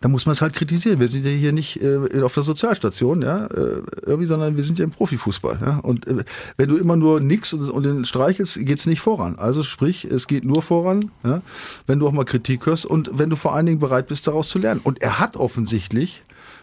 dann 0.03 0.11
muss 0.11 0.27
man 0.27 0.35
es 0.35 0.43
halt 0.43 0.53
kritisieren. 0.53 1.01
Wir 1.01 1.09
sind 1.09 1.25
ja 1.25 1.31
hier 1.31 1.53
nicht 1.53 1.81
äh, 1.81 2.21
auf 2.23 2.35
der 2.35 2.43
Sozialstation, 2.43 3.23
ja, 3.23 3.47
äh, 3.47 3.83
irgendwie, 4.03 4.27
sondern 4.27 4.57
wir 4.57 4.65
sind 4.65 4.79
ja 4.79 4.85
im 4.85 4.91
Profifußball, 4.91 5.59
ja. 5.65 5.79
Und 5.79 6.07
äh, 6.07 6.25
wenn 6.59 6.69
du 6.69 6.77
immer 6.77 6.97
nur 6.97 7.21
nix 7.21 7.55
und, 7.55 7.71
und 7.71 7.85
den 7.85 8.05
streichelst, 8.05 8.59
geht's 8.67 8.85
nicht 8.85 9.01
voran. 9.01 9.39
Also 9.39 9.63
sprich, 9.63 10.05
es 10.05 10.27
geht 10.27 10.45
nur 10.45 10.61
voran, 10.61 11.11
ja, 11.25 11.41
wenn 11.87 11.99
du 11.99 12.07
auch 12.07 12.13
mal 12.13 12.25
Kritik 12.25 12.67
hörst 12.67 12.85
und 12.85 13.11
wenn 13.15 13.31
du 13.31 13.37
vor 13.37 13.55
allen 13.55 13.65
Dingen 13.65 13.79
bereit 13.79 14.09
bist, 14.09 14.27
daraus 14.27 14.51
zu 14.51 14.59
lernen. 14.59 14.81
Und 14.85 15.01
er 15.01 15.19
hat 15.19 15.37
offensichtlich 15.37 16.23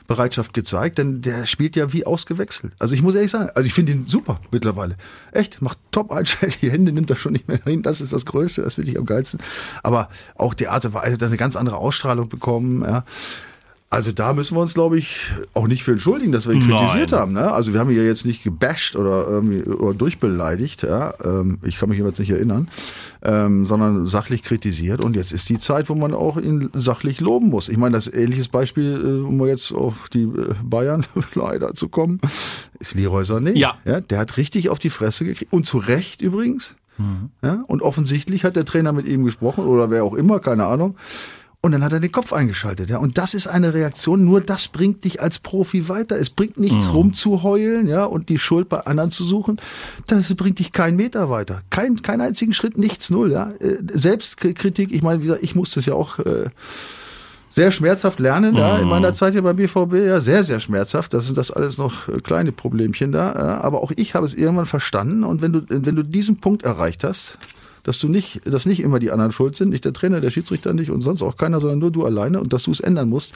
Bereitschaft 0.10 0.56
gezeigt, 0.56 0.98
denn 0.98 1.22
der 1.22 1.46
spielt 1.46 1.75
ja 1.75 1.94
wie 1.94 2.06
ausgewechselt. 2.06 2.74
Also 2.80 2.96
ich 2.96 3.04
muss 3.04 3.13
ehrlich 3.13 3.30
sagen, 3.30 3.51
also 3.54 3.66
ich 3.66 3.74
finde 3.74 3.92
ihn 3.92 4.06
super 4.08 4.42
mittlerweile. 4.51 4.98
Echt, 5.32 5.62
macht 5.62 5.78
top 5.92 6.12
Einstellung, 6.20 6.56
die 6.62 6.72
Hände 6.72 6.92
nimmt 6.92 7.12
er 7.12 7.16
schon 7.16 7.34
nicht 7.34 7.48
mehr 7.48 7.60
hin, 7.63 7.84
das 7.84 8.01
ist 8.01 8.12
das 8.12 8.25
Größte, 8.25 8.63
das 8.63 8.74
finde 8.74 8.92
ich 8.92 8.98
am 8.98 9.06
geilsten. 9.06 9.39
Aber 9.84 10.10
auch 10.36 10.56
die 10.56 10.68
Art 10.68 10.84
und 10.84 10.96
Weise 10.96 11.13
hat 11.13 11.24
eine 11.24 11.38
ganz 11.38 11.56
andere 11.56 11.78
Ausstrahlung 11.78 12.28
bekommen, 12.28 12.82
ja. 12.84 13.06
Also 13.91 14.12
da 14.12 14.34
müssen 14.34 14.55
wir 14.55 14.62
uns, 14.62 14.75
glaube 14.75 15.00
ich, 15.00 15.17
auch 15.55 15.67
nicht 15.67 15.81
für 15.81 15.93
entschuldigen, 15.93 16.31
dass 16.31 16.48
wir 16.48 16.53
ihn 16.53 16.67
Nein. 16.67 16.77
kritisiert 16.77 17.12
haben. 17.12 17.34
Ne? 17.34 17.51
Also 17.51 17.74
wir 17.74 17.79
haben 17.79 17.89
ihn 17.89 17.98
ja 17.98 18.03
jetzt 18.03 18.24
nicht 18.24 18.43
gebasht 18.43 18.96
oder 18.96 19.27
irgendwie 19.27 19.63
oder 19.63 19.96
durchbeleidigt. 19.96 20.84
Ja? 20.84 21.15
Ähm, 21.24 21.58
ich 21.63 21.77
kann 21.77 21.89
mich 21.89 21.98
jetzt 21.98 22.19
nicht 22.19 22.29
erinnern, 22.29 22.69
ähm, 23.24 23.65
sondern 23.65 24.05
sachlich 24.05 24.43
kritisiert. 24.43 25.03
Und 25.03 25.15
jetzt 25.15 25.31
ist 25.31 25.50
die 25.50 25.58
Zeit, 25.58 25.89
wo 25.89 25.96
man 25.96 26.13
auch 26.13 26.38
ihn 26.38 26.69
sachlich 26.74 27.19
loben 27.19 27.50
muss. 27.50 27.67
Ich 27.67 27.77
meine, 27.77 27.98
das 27.98 28.05
ähnliches 28.05 28.48
Beispiel, 28.48 28.93
äh, 28.93 29.27
um 29.27 29.38
mal 29.38 29.48
jetzt 29.48 29.74
auf 29.74 30.08
die 30.10 30.24
äh, 30.24 30.53
Bayern 30.63 31.08
leider 31.34 31.74
zu 31.74 31.89
kommen, 31.89 32.22
ist 32.77 32.93
Leroy 32.93 33.24
Sané. 33.24 33.58
Ja. 33.58 33.79
ja. 33.86 34.01
Der 34.01 34.19
hat 34.19 34.38
richtig 34.38 34.69
auf 34.69 34.77
die 34.77 34.91
Fresse 34.91 35.25
gekriegt 35.25 35.51
und 35.51 35.65
zu 35.65 35.79
Recht 35.79 36.22
übrigens. 36.22 36.75
Ja? 37.41 37.63
Und 37.67 37.81
offensichtlich 37.81 38.43
hat 38.43 38.55
der 38.55 38.65
Trainer 38.65 38.91
mit 38.91 39.08
ihm 39.08 39.24
gesprochen 39.24 39.65
oder 39.65 39.89
wer 39.89 40.03
auch 40.03 40.13
immer, 40.13 40.39
keine 40.39 40.65
Ahnung. 40.65 40.96
Und 41.62 41.74
dann 41.74 41.84
hat 41.84 41.92
er 41.92 42.00
den 42.00 42.12
Kopf 42.12 42.32
eingeschaltet, 42.32 42.89
ja. 42.89 43.00
Und 43.00 43.18
das 43.18 43.34
ist 43.34 43.48
eine 43.48 43.74
Reaktion. 43.74 44.24
Nur 44.24 44.39
das 44.39 44.70
bringt 44.70 45.04
dich 45.04 45.22
als 45.22 45.39
Profi 45.39 45.89
weiter. 45.89 46.18
Es 46.18 46.30
bringt 46.30 46.58
nichts 46.58 46.94
rumzuheulen, 46.94 47.88
ja, 47.88 48.06
und 48.06 48.30
die 48.30 48.38
Schuld 48.38 48.70
bei 48.70 48.80
anderen 48.80 49.12
zu 49.12 49.25
suchen. 49.25 49.60
Das 50.08 50.34
bringt 50.36 50.60
dich 50.60 50.72
keinen 50.72 50.96
Meter 50.96 51.30
weiter. 51.30 51.62
Kein, 51.70 52.01
keinen 52.01 52.22
einzigen 52.22 52.54
Schritt, 52.54 52.78
nichts, 52.78 53.10
null, 53.10 53.34
ja. 53.34 53.51
Äh, 53.60 53.78
Selbstkritik, 53.94 54.94
ich 54.94 55.04
meine, 55.04 55.20
wie 55.20 55.25
gesagt, 55.25 55.44
ich 55.44 55.54
musste 55.54 55.82
es 55.82 55.86
ja 55.86 55.96
auch, 55.96 56.20
äh, 56.20 56.46
sehr 57.51 57.72
schmerzhaft 57.72 58.20
lernen, 58.20 58.56
ja, 58.56 58.78
in 58.78 58.88
meiner 58.88 59.13
Zeit 59.13 59.34
hier 59.34 59.42
beim 59.42 59.56
BVB, 59.56 59.94
ja, 60.06 60.22
sehr, 60.22 60.44
sehr 60.44 60.60
schmerzhaft. 60.60 61.13
Das 61.13 61.25
sind 61.25 61.38
das 61.38 61.51
alles 61.51 61.78
noch 61.78 62.08
äh, 62.08 62.22
kleine 62.22 62.51
Problemchen 62.51 63.12
da. 63.12 63.34
Ja, 63.34 63.62
aber 63.62 63.82
auch 63.82 63.92
ich 63.96 64.16
habe 64.16 64.25
es 64.25 64.34
irgendwann 64.34 64.66
verstanden. 64.66 65.24
Und 65.24 65.42
wenn 65.42 65.51
du, 65.51 65.62
wenn 65.68 65.96
du 65.96 66.04
diesen 66.04 66.38
Punkt 66.38 66.63
erreicht 66.63 67.04
hast, 67.04 67.38
dass 67.83 68.00
du 68.00 68.07
nicht, 68.07 68.41
dass 68.45 68.65
nicht 68.65 68.81
immer 68.81 69.00
die 69.00 69.12
anderen 69.12 69.31
schuld 69.31 69.55
sind, 69.55 69.69
nicht 69.69 69.86
der 69.86 69.93
Trainer, 69.93 70.21
der 70.21 70.31
Schiedsrichter 70.31 70.74
nicht 70.74 70.91
und 70.91 71.01
sonst 71.01 71.21
auch 71.21 71.38
keiner, 71.38 71.59
sondern 71.59 71.79
nur 71.79 71.91
du 71.91 72.05
alleine 72.05 72.39
und 72.39 72.53
dass 72.53 72.63
du 72.63 72.71
es 72.71 72.79
ändern 72.79 73.09
musst, 73.09 73.33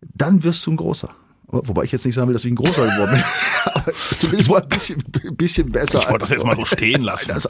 dann 0.00 0.42
wirst 0.44 0.66
du 0.66 0.72
ein 0.72 0.76
großer. 0.76 1.10
Wobei 1.50 1.84
ich 1.84 1.92
jetzt 1.92 2.04
nicht 2.04 2.14
sagen 2.14 2.28
will, 2.28 2.34
dass 2.34 2.44
ich 2.44 2.52
ein 2.52 2.56
großer 2.56 2.86
geworden 2.86 3.12
bin. 3.12 3.24
zumindest 4.18 4.50
mal 4.50 4.62
ein 4.62 4.68
bisschen, 4.68 5.02
bisschen 5.32 5.68
besser. 5.70 5.98
Ich 5.98 6.10
wollte 6.10 6.24
das 6.24 6.30
jetzt 6.30 6.44
mal 6.44 6.56
so 6.56 6.64
stehen 6.64 7.02
lassen. 7.02 7.28
Das, 7.28 7.48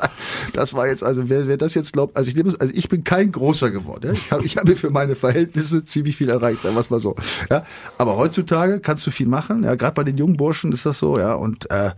das 0.53 0.75
war 0.75 0.87
jetzt, 0.87 1.03
also 1.03 1.29
wer, 1.29 1.49
wer 1.49 1.57
das 1.57 1.75
jetzt 1.75 1.93
glaubt, 1.93 2.17
also 2.17 2.29
ich 2.29 2.37
nehme 2.37 2.49
es, 2.49 2.61
also 2.61 2.73
ich 2.75 2.89
bin 2.89 3.05
kein 3.05 3.33
großer 3.33 3.71
geworden. 3.71 4.07
Ja? 4.07 4.13
Ich 4.13 4.31
habe 4.31 4.45
ich 4.45 4.57
habe 4.57 4.77
für 4.77 4.91
meine 4.91 5.15
Verhältnisse 5.15 5.85
ziemlich 5.85 6.17
viel 6.17 6.29
erreicht, 6.29 6.63
sagen 6.63 6.75
wir 6.75 6.81
es 6.81 6.91
mal 6.91 7.01
so. 7.01 7.17
Ja? 7.51 7.65
Aber 7.97 8.17
heutzutage 8.17 8.81
kannst 8.81 9.07
du 9.07 9.11
viel 9.11 9.27
machen, 9.27 9.65
ja, 9.65 9.75
gerade 9.75 9.95
bei 9.95 10.05
den 10.05 10.17
jungen 10.17 10.37
Burschen 10.37 10.73
ist 10.73 10.87
das 10.87 10.99
so, 10.99 11.19
ja. 11.19 11.35
Und 11.35 11.71
äh, 11.71 11.91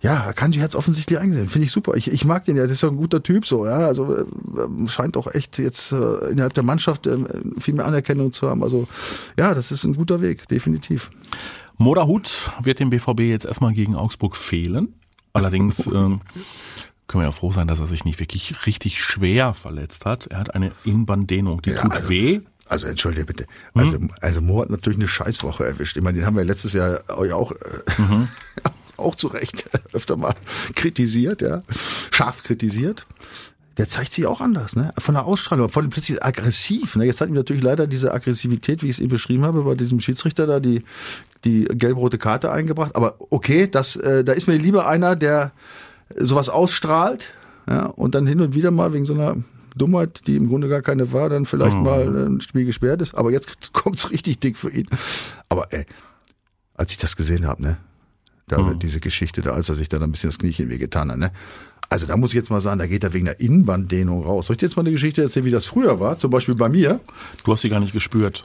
ja, 0.00 0.32
Kanji 0.32 0.60
hat 0.60 0.70
es 0.70 0.76
offensichtlich 0.76 1.18
eingesehen. 1.18 1.48
Finde 1.48 1.66
ich 1.66 1.72
super. 1.72 1.94
Ich, 1.96 2.10
ich 2.10 2.24
mag 2.24 2.44
den 2.44 2.56
ja, 2.56 2.62
das 2.62 2.72
ist 2.72 2.82
ja 2.82 2.88
ein 2.88 2.96
guter 2.96 3.22
Typ 3.22 3.46
so, 3.46 3.66
ja. 3.66 3.78
Also 3.78 4.16
äh, 4.16 4.24
scheint 4.88 5.16
auch 5.16 5.26
echt 5.34 5.58
jetzt 5.58 5.92
äh, 5.92 6.30
innerhalb 6.30 6.54
der 6.54 6.62
Mannschaft 6.62 7.06
äh, 7.06 7.16
viel 7.58 7.74
mehr 7.74 7.86
Anerkennung 7.86 8.32
zu 8.32 8.48
haben. 8.48 8.62
Also 8.62 8.88
ja, 9.38 9.54
das 9.54 9.72
ist 9.72 9.84
ein 9.84 9.94
guter 9.94 10.20
Weg, 10.20 10.48
definitiv. 10.48 11.10
Moderhut 11.78 12.50
wird 12.62 12.80
dem 12.80 12.90
BVB 12.90 13.20
jetzt 13.20 13.44
erstmal 13.44 13.72
gegen 13.72 13.94
Augsburg 13.94 14.36
fehlen. 14.36 14.94
Allerdings 15.32 15.84
ähm, 15.86 16.20
können 17.08 17.22
wir 17.22 17.26
ja 17.26 17.32
froh 17.32 17.52
sein, 17.52 17.68
dass 17.68 17.80
er 17.80 17.86
sich 17.86 18.04
nicht 18.04 18.18
wirklich 18.18 18.66
richtig 18.66 19.00
schwer 19.02 19.54
verletzt 19.54 20.04
hat. 20.04 20.26
Er 20.28 20.38
hat 20.38 20.54
eine 20.54 20.72
Innenbanddehnung, 20.84 21.62
die 21.62 21.70
Ja, 21.70 21.82
tut 21.82 21.92
also- 21.92 22.08
weh. 22.08 22.40
Also 22.68 22.88
entschuldige 22.88 23.24
bitte. 23.26 23.46
Also, 23.74 23.96
also 24.20 24.40
Mo 24.40 24.60
hat 24.60 24.70
natürlich 24.70 24.98
eine 24.98 25.06
Scheißwoche 25.06 25.64
erwischt. 25.64 25.96
Ich 25.96 26.02
meine, 26.02 26.18
den 26.18 26.26
haben 26.26 26.34
wir 26.36 26.42
letztes 26.42 26.72
Jahr 26.72 26.98
euch 27.16 27.32
auch, 27.32 27.52
äh, 27.52 27.56
auch 28.96 29.14
zu 29.14 29.28
Recht 29.28 29.70
öfter 29.92 30.16
mal 30.16 30.34
kritisiert, 30.74 31.42
ja. 31.42 31.62
Scharf 32.10 32.42
kritisiert. 32.42 33.06
Der 33.78 33.88
zeigt 33.88 34.12
sich 34.12 34.26
auch 34.26 34.40
anders, 34.40 34.74
ne? 34.74 34.92
Von 34.98 35.14
der 35.14 35.26
Ausstrahlung, 35.26 35.68
von 35.68 35.84
dem 35.84 35.90
plötzlich 35.90 36.24
aggressiv. 36.24 36.96
Ne? 36.96 37.04
Jetzt 37.04 37.20
hat 37.20 37.28
ihm 37.28 37.34
natürlich 37.34 37.62
leider 37.62 37.86
diese 37.86 38.12
Aggressivität, 38.12 38.82
wie 38.82 38.86
ich 38.86 38.96
es 38.96 38.98
eben 39.00 39.10
beschrieben 39.10 39.44
habe, 39.44 39.64
bei 39.64 39.74
diesem 39.74 40.00
Schiedsrichter 40.00 40.46
da 40.46 40.60
die, 40.60 40.82
die 41.44 41.64
gelb-rote 41.64 42.16
Karte 42.16 42.50
eingebracht. 42.50 42.96
Aber 42.96 43.16
okay, 43.30 43.68
das, 43.70 43.96
äh, 43.96 44.24
da 44.24 44.32
ist 44.32 44.48
mir 44.48 44.56
lieber 44.56 44.86
einer, 44.88 45.14
der 45.14 45.52
sowas 46.16 46.48
ausstrahlt, 46.48 47.34
ja, 47.68 47.86
und 47.86 48.14
dann 48.14 48.26
hin 48.26 48.40
und 48.40 48.54
wieder 48.54 48.70
mal 48.70 48.92
wegen 48.92 49.06
so 49.06 49.14
einer 49.14 49.36
Dummheit, 49.74 50.26
die 50.26 50.36
im 50.36 50.48
Grunde 50.48 50.68
gar 50.68 50.82
keine 50.82 51.12
war, 51.12 51.28
dann 51.28 51.44
vielleicht 51.44 51.76
mal 51.76 52.26
ein 52.26 52.40
Spiel 52.40 52.64
gesperrt 52.64 53.02
ist. 53.02 53.14
Aber 53.14 53.30
jetzt 53.30 53.72
kommt's 53.72 54.10
richtig 54.10 54.40
dick 54.40 54.56
für 54.56 54.70
ihn. 54.70 54.88
Aber 55.48 55.72
ey, 55.72 55.84
als 56.74 56.92
ich 56.92 56.98
das 56.98 57.16
gesehen 57.16 57.46
habe, 57.46 57.62
ne, 57.62 57.76
da 58.48 58.74
diese 58.74 59.00
Geschichte 59.00 59.42
da, 59.42 59.52
als 59.52 59.68
er 59.68 59.74
sich 59.74 59.88
dann 59.88 60.02
ein 60.02 60.12
bisschen 60.12 60.30
das 60.30 60.38
Kniechen 60.38 60.70
wehgetan 60.70 61.10
hat, 61.10 61.18
ne. 61.18 61.32
Also 61.88 62.06
da 62.06 62.16
muss 62.16 62.30
ich 62.30 62.34
jetzt 62.34 62.50
mal 62.50 62.60
sagen, 62.60 62.78
da 62.78 62.86
geht 62.86 63.04
er 63.04 63.12
wegen 63.12 63.26
der 63.26 63.38
Innenbanddehnung 63.40 64.24
raus. 64.24 64.46
Soll 64.46 64.54
ich 64.54 64.58
dir 64.58 64.66
jetzt 64.66 64.76
mal 64.76 64.82
eine 64.82 64.90
Geschichte 64.92 65.22
erzählen, 65.22 65.46
wie 65.46 65.50
das 65.50 65.66
früher 65.66 66.00
war? 66.00 66.18
Zum 66.18 66.30
Beispiel 66.30 66.54
bei 66.56 66.68
mir. 66.68 67.00
Du 67.44 67.52
hast 67.52 67.62
sie 67.62 67.68
gar 67.68 67.80
nicht 67.80 67.92
gespürt. 67.92 68.44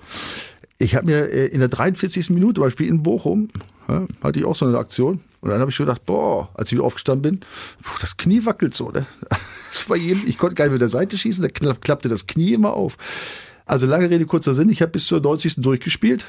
Ich 0.77 0.95
habe 0.95 1.07
mir 1.07 1.29
äh, 1.31 1.47
in 1.47 1.59
der 1.59 1.67
43. 1.69 2.29
Minute, 2.31 2.61
Beispiel 2.61 2.87
in 2.87 3.03
Bochum, 3.03 3.49
hatte 4.23 4.39
ich 4.39 4.45
auch 4.45 4.55
so 4.55 4.65
eine 4.65 4.77
Aktion. 4.77 5.19
Und 5.41 5.49
dann 5.49 5.59
habe 5.59 5.69
ich 5.69 5.75
schon 5.75 5.85
gedacht, 5.87 6.05
boah, 6.05 6.49
als 6.53 6.69
ich 6.71 6.77
wieder 6.77 6.85
aufgestanden 6.85 7.21
bin, 7.23 7.39
puh, 7.83 7.97
das 7.99 8.15
Knie 8.17 8.45
wackelt 8.45 8.73
so. 8.73 8.91
Ne? 8.91 9.05
Das 9.71 9.89
war 9.89 9.95
jedem, 9.95 10.23
ich 10.27 10.37
konnte 10.37 10.55
gar 10.55 10.65
nicht 10.65 10.73
mit 10.73 10.81
der 10.81 10.89
Seite 10.89 11.17
schießen, 11.17 11.41
da 11.41 11.47
kla- 11.47 11.79
klappte 11.79 12.09
das 12.09 12.27
Knie 12.27 12.51
immer 12.53 12.73
auf. 12.73 12.97
Also 13.65 13.87
lange 13.87 14.09
Rede, 14.09 14.25
kurzer 14.25 14.53
Sinn, 14.53 14.67
ich 14.69 14.81
habe 14.81 14.91
bis 14.91 15.05
zur 15.05 15.21
90. 15.21 15.61
durchgespielt. 15.61 16.25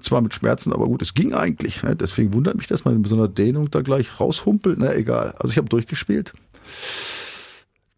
Zwar 0.00 0.20
mit 0.20 0.32
Schmerzen, 0.34 0.72
aber 0.72 0.86
gut, 0.86 1.02
es 1.02 1.14
ging 1.14 1.34
eigentlich. 1.34 1.82
Ne? 1.82 1.96
Deswegen 1.96 2.32
wundert 2.32 2.56
mich, 2.56 2.68
dass 2.68 2.84
man 2.84 2.96
in 2.96 3.04
so 3.04 3.16
einer 3.16 3.28
Dehnung 3.28 3.70
da 3.70 3.80
gleich 3.80 4.20
raushumpelt. 4.20 4.78
Na 4.78 4.94
egal. 4.94 5.34
Also 5.38 5.48
ich 5.48 5.58
habe 5.58 5.68
durchgespielt. 5.68 6.32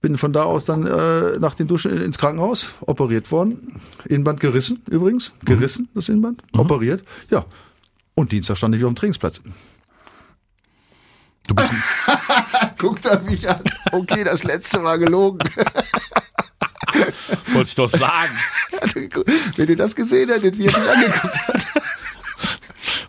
Bin 0.01 0.17
von 0.17 0.33
da 0.33 0.45
aus 0.45 0.65
dann 0.65 0.87
äh, 0.87 1.39
nach 1.39 1.55
dem 1.55 1.69
Duschen 1.69 2.01
ins 2.01 2.17
Krankenhaus, 2.17 2.71
operiert 2.81 3.31
worden. 3.31 3.81
Innenband 4.07 4.41
gerissen 4.41 4.83
übrigens. 4.89 5.33
Gerissen, 5.45 5.91
das 5.95 6.09
Innenband. 6.09 6.43
Operiert. 6.55 7.05
Ja. 7.29 7.45
Und 8.15 8.33
Dienstag 8.33 8.57
stand 8.57 8.75
ich 8.75 8.81
wieder 8.81 8.89
am 8.89 8.97
Trainingsplatz. 8.97 9.43
Du 11.47 11.55
bist, 11.55 11.71
Guckt 12.79 13.05
er 13.05 13.21
mich 13.21 13.49
an. 13.49 13.63
Okay, 13.93 14.25
das 14.25 14.43
letzte 14.45 14.83
war 14.83 14.97
gelogen. 14.99 15.41
wollte 17.49 17.69
ich 17.69 17.75
doch 17.75 17.91
sagen. 17.91 18.33
Wenn 19.57 19.69
ihr 19.69 19.77
das 19.77 19.95
gesehen 19.95 20.31
hättet, 20.31 20.57
wie 20.57 20.67
er 20.67 20.79
mich 20.79 20.91
angeguckt 20.91 21.49
hat. 21.49 21.67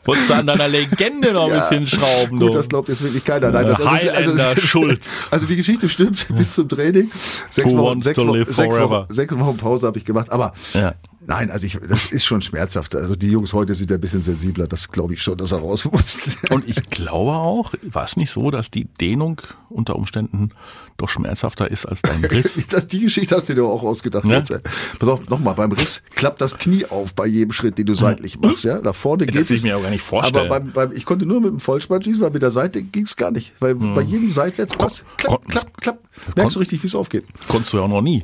Wolltest 0.03 0.29
du 0.29 0.33
an 0.33 0.47
deiner 0.47 0.67
Legende 0.67 1.31
noch 1.33 1.45
ein 1.45 1.51
Ja, 1.51 1.69
bisschen 1.69 1.85
schrauben, 1.87 2.39
Gut, 2.39 2.49
du. 2.49 2.53
das 2.57 2.69
glaubt 2.69 2.89
jetzt 2.89 3.03
wirklich 3.03 3.23
keiner. 3.23 3.51
Nein, 3.51 3.67
das, 3.67 3.79
Äh, 3.79 3.85
Highlander 3.85 4.55
Schulz. 4.59 5.07
Also 5.29 5.45
die 5.45 5.55
Geschichte 5.55 5.87
stimmt 5.89 6.25
bis 6.35 6.55
zum 6.55 6.67
Training. 6.67 7.11
Sechs 7.49 7.71
Who 7.71 7.77
Wochen, 7.77 8.01
sechs, 8.01 8.17
Wochen, 8.17 8.43
sechs? 8.45 8.57
Wochen, 8.79 9.05
sechs 9.13 9.37
Wochen 9.39 9.57
Pause 9.57 9.87
habe 9.87 9.97
ich 9.99 10.05
gemacht. 10.05 10.31
Aber 10.31 10.53
Ja. 10.73 10.93
Nein, 11.25 11.51
also 11.51 11.65
ich, 11.65 11.77
das 11.87 12.05
ist 12.11 12.25
schon 12.25 12.41
schmerzhaft. 12.41 12.95
Also 12.95 13.15
die 13.15 13.29
Jungs 13.31 13.53
heute 13.53 13.75
sind 13.75 13.89
ja 13.89 13.97
ein 13.97 14.01
bisschen 14.01 14.21
sensibler. 14.21 14.67
Das 14.67 14.91
glaube 14.91 15.13
ich 15.13 15.21
schon, 15.21 15.37
dass 15.37 15.51
er 15.51 15.59
raus 15.59 15.85
muss. 15.85 16.29
Und 16.49 16.67
ich 16.67 16.83
glaube 16.89 17.31
auch, 17.33 17.73
war 17.83 18.03
es 18.03 18.17
nicht 18.17 18.31
so, 18.31 18.51
dass 18.51 18.71
die 18.71 18.85
Dehnung 18.85 19.41
unter 19.69 19.95
Umständen 19.95 20.49
doch 20.97 21.07
schmerzhafter 21.09 21.69
ist 21.71 21.85
als 21.85 22.01
dein 22.01 22.23
Riss? 22.25 22.59
Das, 22.69 22.87
die 22.87 22.99
Geschichte 23.01 23.35
hast 23.35 23.49
du 23.49 23.55
dir 23.55 23.63
auch 23.65 23.83
ausgedacht. 23.83 24.25
Ja. 24.25 24.37
Jetzt. 24.39 24.53
Pass 24.99 25.09
auf, 25.09 25.29
nochmal, 25.29 25.55
beim 25.55 25.71
Riss 25.71 26.03
klappt 26.15 26.41
das 26.41 26.57
Knie 26.57 26.85
auf 26.85 27.13
bei 27.13 27.25
jedem 27.25 27.51
Schritt, 27.51 27.77
den 27.77 27.85
du 27.85 27.93
seitlich 27.95 28.39
machst. 28.39 28.63
Ja? 28.63 28.79
Nach 28.81 28.95
vorne 28.95 29.25
geht 29.25 29.35
Das 29.35 29.49
will 29.49 29.55
es. 29.55 29.59
ich 29.59 29.63
mir 29.63 29.77
auch 29.77 29.81
gar 29.81 29.89
nicht 29.89 30.03
vorstellen. 30.03 30.49
Aber 30.51 30.59
beim, 30.59 30.71
beim, 30.71 30.91
ich 30.91 31.05
konnte 31.05 31.25
nur 31.25 31.41
mit 31.41 31.51
dem 31.51 31.59
Vollspann 31.59 32.01
schießen, 32.03 32.21
weil 32.21 32.31
mit 32.31 32.41
der 32.41 32.51
Seite 32.51 32.81
ging 32.81 33.05
es 33.05 33.15
gar 33.15 33.31
nicht. 33.31 33.53
Weil 33.59 33.75
bei 33.75 34.01
jedem 34.01 34.31
seitwärts 34.31 34.77
klapp, 34.77 34.91
kon- 35.25 35.41
klapp, 35.47 35.77
klapp. 35.81 35.99
Merkst 36.35 36.55
du 36.55 36.59
richtig, 36.59 36.83
wie 36.83 36.87
es 36.87 36.95
aufgeht. 36.95 37.25
Konntest 37.47 37.73
du 37.73 37.77
ja 37.77 37.83
auch 37.83 37.87
noch 37.87 38.01
nie. 38.01 38.23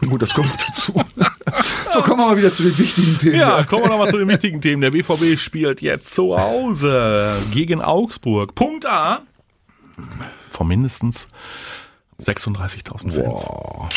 Gut, 0.06 0.22
das 0.22 0.34
kommt 0.34 0.50
dazu. 0.68 0.92
so, 1.92 2.02
kommen 2.02 2.18
wir 2.18 2.26
mal 2.26 2.36
wieder 2.36 2.52
zu 2.52 2.62
den 2.62 2.78
wichtigen 2.78 3.18
Themen. 3.18 3.36
Ja, 3.36 3.62
kommen 3.64 3.84
wir 3.84 3.90
nochmal 3.90 4.08
zu 4.08 4.18
den 4.18 4.28
wichtigen 4.28 4.60
Themen. 4.60 4.82
Der 4.82 4.90
BVB 4.90 5.38
spielt 5.38 5.82
jetzt 5.82 6.14
zu 6.14 6.38
Hause 6.38 7.32
gegen 7.52 7.80
Augsburg. 7.80 8.54
Punkt 8.54 8.86
A. 8.86 9.22
Von 10.50 10.68
mindestens 10.68 11.28
36.000 12.20 13.12
Fans. 13.12 13.14
Boah, 13.14 13.88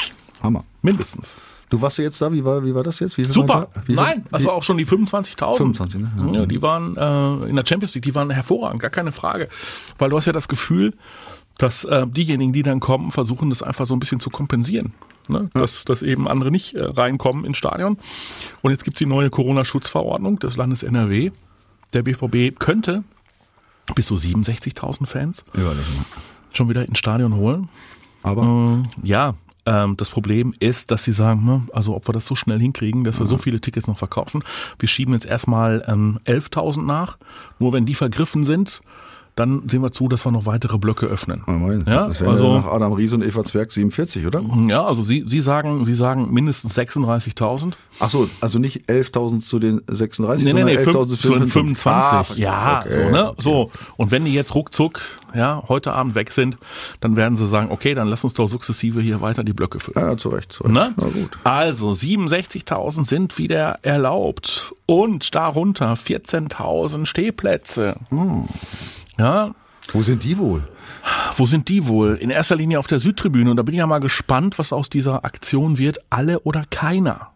Hammer. 0.42 0.64
Mindestens. 0.82 1.36
Du 1.70 1.82
warst 1.82 1.98
ja 1.98 2.06
jetzt 2.06 2.22
da, 2.22 2.32
wie 2.32 2.46
war, 2.46 2.64
wie 2.64 2.74
war 2.74 2.84
das 2.84 3.00
jetzt? 3.02 3.18
Wie 3.18 3.26
Super. 3.26 3.68
da? 3.74 3.82
Wie 3.86 3.94
Nein, 3.94 4.26
das 4.32 4.46
war 4.46 4.54
auch 4.54 4.64
schon 4.64 4.78
die 4.78 4.86
25.000. 4.86 5.58
25, 5.58 6.02
ne? 6.02 6.12
Ja. 6.18 6.40
Ja, 6.40 6.46
die 6.46 6.62
waren 6.62 6.96
äh, 6.96 7.50
in 7.50 7.56
der 7.58 7.66
Champions 7.66 7.94
League, 7.94 8.06
die 8.06 8.16
waren 8.16 8.30
hervorragend, 8.30 8.82
gar 8.82 8.90
keine 8.90 9.12
Frage. 9.12 9.50
Weil 9.98 10.10
du 10.10 10.16
hast 10.16 10.26
ja 10.26 10.34
das 10.34 10.48
Gefühl, 10.48 10.94
dass 11.58 11.84
äh, 11.84 12.06
diejenigen, 12.08 12.54
die 12.54 12.64
dann 12.64 12.80
kommen, 12.80 13.12
versuchen 13.12 13.50
das 13.50 13.64
einfach 13.64 13.86
so 13.86 13.96
ein 13.96 14.00
bisschen 14.00 14.20
zu 14.20 14.30
kompensieren. 14.30 14.94
Ne? 15.30 15.50
Dass, 15.54 15.86
dass 15.86 16.02
eben 16.02 16.28
andere 16.28 16.52
nicht 16.52 16.76
äh, 16.76 16.84
reinkommen 16.84 17.46
ins 17.46 17.58
Stadion. 17.58 17.98
Und 18.62 18.72
jetzt 18.72 18.84
gibt's 18.84 19.00
die 19.00 19.06
neue 19.06 19.30
Corona-Schutzverordnung 19.30 20.40
des 20.40 20.56
Landes 20.56 20.84
NRW. 20.84 21.32
Der 21.94 22.04
BVB 22.04 22.58
könnte 22.60 23.04
bis 23.96 24.08
zu 24.08 24.16
67.000 24.16 25.06
Fans 25.06 25.44
Überlegen. 25.54 26.06
schon 26.54 26.70
wieder 26.70 26.88
ins 26.88 27.00
Stadion 27.00 27.36
holen. 27.36 27.70
Aber 28.24 28.86
Ja, 29.04 29.36
ähm, 29.66 29.98
das 29.98 30.10
Problem 30.10 30.54
ist, 30.60 30.92
dass 30.92 31.04
sie 31.04 31.12
sagen, 31.12 31.44
ne, 31.46 31.68
also 31.74 31.96
ob 31.96 32.08
wir 32.08 32.14
das 32.14 32.26
so 32.26 32.36
schnell 32.36 32.60
hinkriegen, 32.60 33.04
dass 33.04 33.20
wir 33.20 33.26
so 33.26 33.38
viele 33.38 33.60
Tickets 33.60 33.88
noch 33.88 33.98
verkaufen. 33.98 34.44
Wir 34.80 34.88
schieben 34.88 35.14
jetzt 35.14 35.26
erstmal 35.26 35.84
ähm, 35.88 36.20
11.000 36.26 36.84
nach. 36.84 37.18
Nur 37.60 37.74
wenn 37.74 37.86
die 37.86 37.96
vergriffen 37.96 38.44
sind, 38.44 38.82
dann 39.38 39.64
sehen 39.70 39.82
wir 39.82 39.92
zu, 39.92 40.10
dass 40.10 40.26
wir 40.26 40.32
noch 40.32 40.46
weitere 40.46 40.78
Blöcke 40.78 41.06
öffnen. 41.06 41.44
Ja, 41.48 41.54
moin. 41.54 41.86
Ja, 41.88 42.08
das 42.08 42.20
wäre 42.20 42.32
also- 42.32 42.58
nach 42.58 42.66
Adam 42.66 42.92
Ries 42.94 43.14
und 43.14 43.24
Eva 43.24 43.44
Zwerg 43.46 43.72
47, 43.72 44.26
oder? 44.26 44.42
Ja, 44.68 44.84
also 44.86 45.04
sie, 45.04 45.24
sie 45.26 45.40
sagen, 45.42 45.86
sie 45.86 45.94
sagen 45.94 46.34
mindestens 46.34 46.76
36.000. 46.78 47.74
Ach 48.00 48.10
so, 48.10 48.28
also 48.42 48.60
nicht 48.60 48.90
11.000 48.90 49.42
zu 49.42 49.60
den 49.60 49.82
36, 49.88 50.44
Nee, 50.46 50.54
nee, 50.54 50.60
sondern 50.60 50.76
nee, 50.76 50.82
11.000 50.92 51.08
fünf- 51.18 51.22
zu 51.22 51.34
den 51.34 51.48
25. 51.48 51.88
Ah, 51.88 52.26
ja, 52.36 52.84
Okay, 52.86 53.04
so, 53.06 53.10
ne? 53.12 53.34
So. 53.38 53.72
Und 53.96 54.12
wenn 54.12 54.26
die 54.26 54.34
jetzt 54.34 54.54
ruckzuck, 54.56 55.00
ja, 55.36 55.64
heute 55.68 55.94
Abend 55.94 56.16
weg 56.16 56.32
sind, 56.32 56.58
dann 57.00 57.16
werden 57.16 57.36
sie 57.36 57.46
sagen, 57.46 57.70
okay, 57.72 57.94
dann 57.94 58.08
lass 58.08 58.24
uns 58.24 58.34
doch 58.34 58.48
sukzessive 58.48 59.02
hier 59.02 59.22
weiter 59.22 59.44
die 59.44 59.54
Blöcke 59.54 59.80
füllen. 59.80 60.04
Ja, 60.04 60.18
zu 60.18 60.30
Recht. 60.30 60.52
Zu 60.54 60.64
Recht. 60.64 60.74
Ne? 60.74 60.94
Na 60.98 61.04
gut. 61.08 61.30
Also 61.44 61.92
67.000 61.92 63.06
sind 63.06 63.38
wieder 63.38 63.78
erlaubt 63.84 64.74
und 64.88 65.36
darunter 65.36 65.94
14.000 65.94 67.06
Stehplätze. 67.06 67.98
Ja, 69.18 69.52
Wo 69.94 70.02
sind 70.02 70.24
die 70.24 70.38
wohl? 70.38 70.68
wo 71.38 71.46
sind 71.46 71.70
die 71.70 71.88
wohl? 71.88 72.16
In 72.16 72.30
erster 72.30 72.56
Linie 72.56 72.80
auf 72.80 72.88
der 72.88 73.00
Südtribüne 73.00 73.50
und 73.52 73.58
da 73.58 73.64
bin 73.64 73.74
ich 73.74 73.80
ja 73.80 73.88
mal 73.88 74.00
gespannt, 74.00 74.58
was 74.60 74.74
aus 74.74 74.90
dieser 74.90 75.24
Aktion 75.24 75.78
wird. 75.78 76.00
Alle 76.10 76.40
oder 76.42 76.64
keiner. 76.70 77.30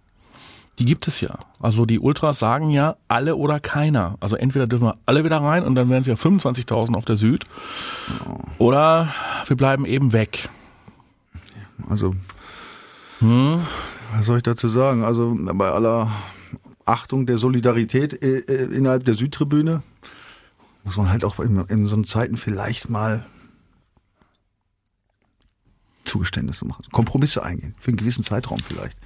Die 0.79 0.85
gibt 0.85 1.07
es 1.07 1.21
ja. 1.21 1.37
Also 1.59 1.85
die 1.85 1.99
Ultras 1.99 2.39
sagen 2.39 2.69
ja 2.71 2.95
alle 3.07 3.35
oder 3.35 3.59
keiner. 3.59 4.15
Also 4.19 4.35
entweder 4.35 4.65
dürfen 4.67 4.87
wir 4.87 4.97
alle 5.05 5.23
wieder 5.23 5.37
rein 5.37 5.63
und 5.63 5.75
dann 5.75 5.89
wären 5.89 6.01
es 6.01 6.07
ja 6.07 6.15
25.000 6.15 6.95
auf 6.95 7.05
der 7.05 7.15
Süd. 7.17 7.45
Oder 8.57 9.09
wir 9.45 9.55
bleiben 9.57 9.85
eben 9.85 10.11
weg. 10.13 10.49
Also, 11.89 12.11
was 13.19 14.25
soll 14.25 14.37
ich 14.37 14.43
dazu 14.43 14.67
sagen? 14.67 15.03
Also, 15.03 15.35
bei 15.35 15.69
aller 15.69 16.11
Achtung 16.85 17.25
der 17.25 17.37
Solidarität 17.37 18.21
äh, 18.23 18.39
äh, 18.39 18.73
innerhalb 18.75 19.05
der 19.05 19.13
Südtribüne 19.15 19.83
muss 20.83 20.97
man 20.97 21.09
halt 21.09 21.23
auch 21.23 21.39
in, 21.39 21.63
in 21.65 21.87
so 21.87 22.01
Zeiten 22.03 22.37
vielleicht 22.37 22.89
mal 22.89 23.25
Zugeständnisse 26.05 26.65
machen, 26.65 26.83
Kompromisse 26.91 27.43
eingehen, 27.43 27.73
für 27.79 27.89
einen 27.89 27.97
gewissen 27.97 28.23
Zeitraum 28.23 28.57
vielleicht. 28.59 28.97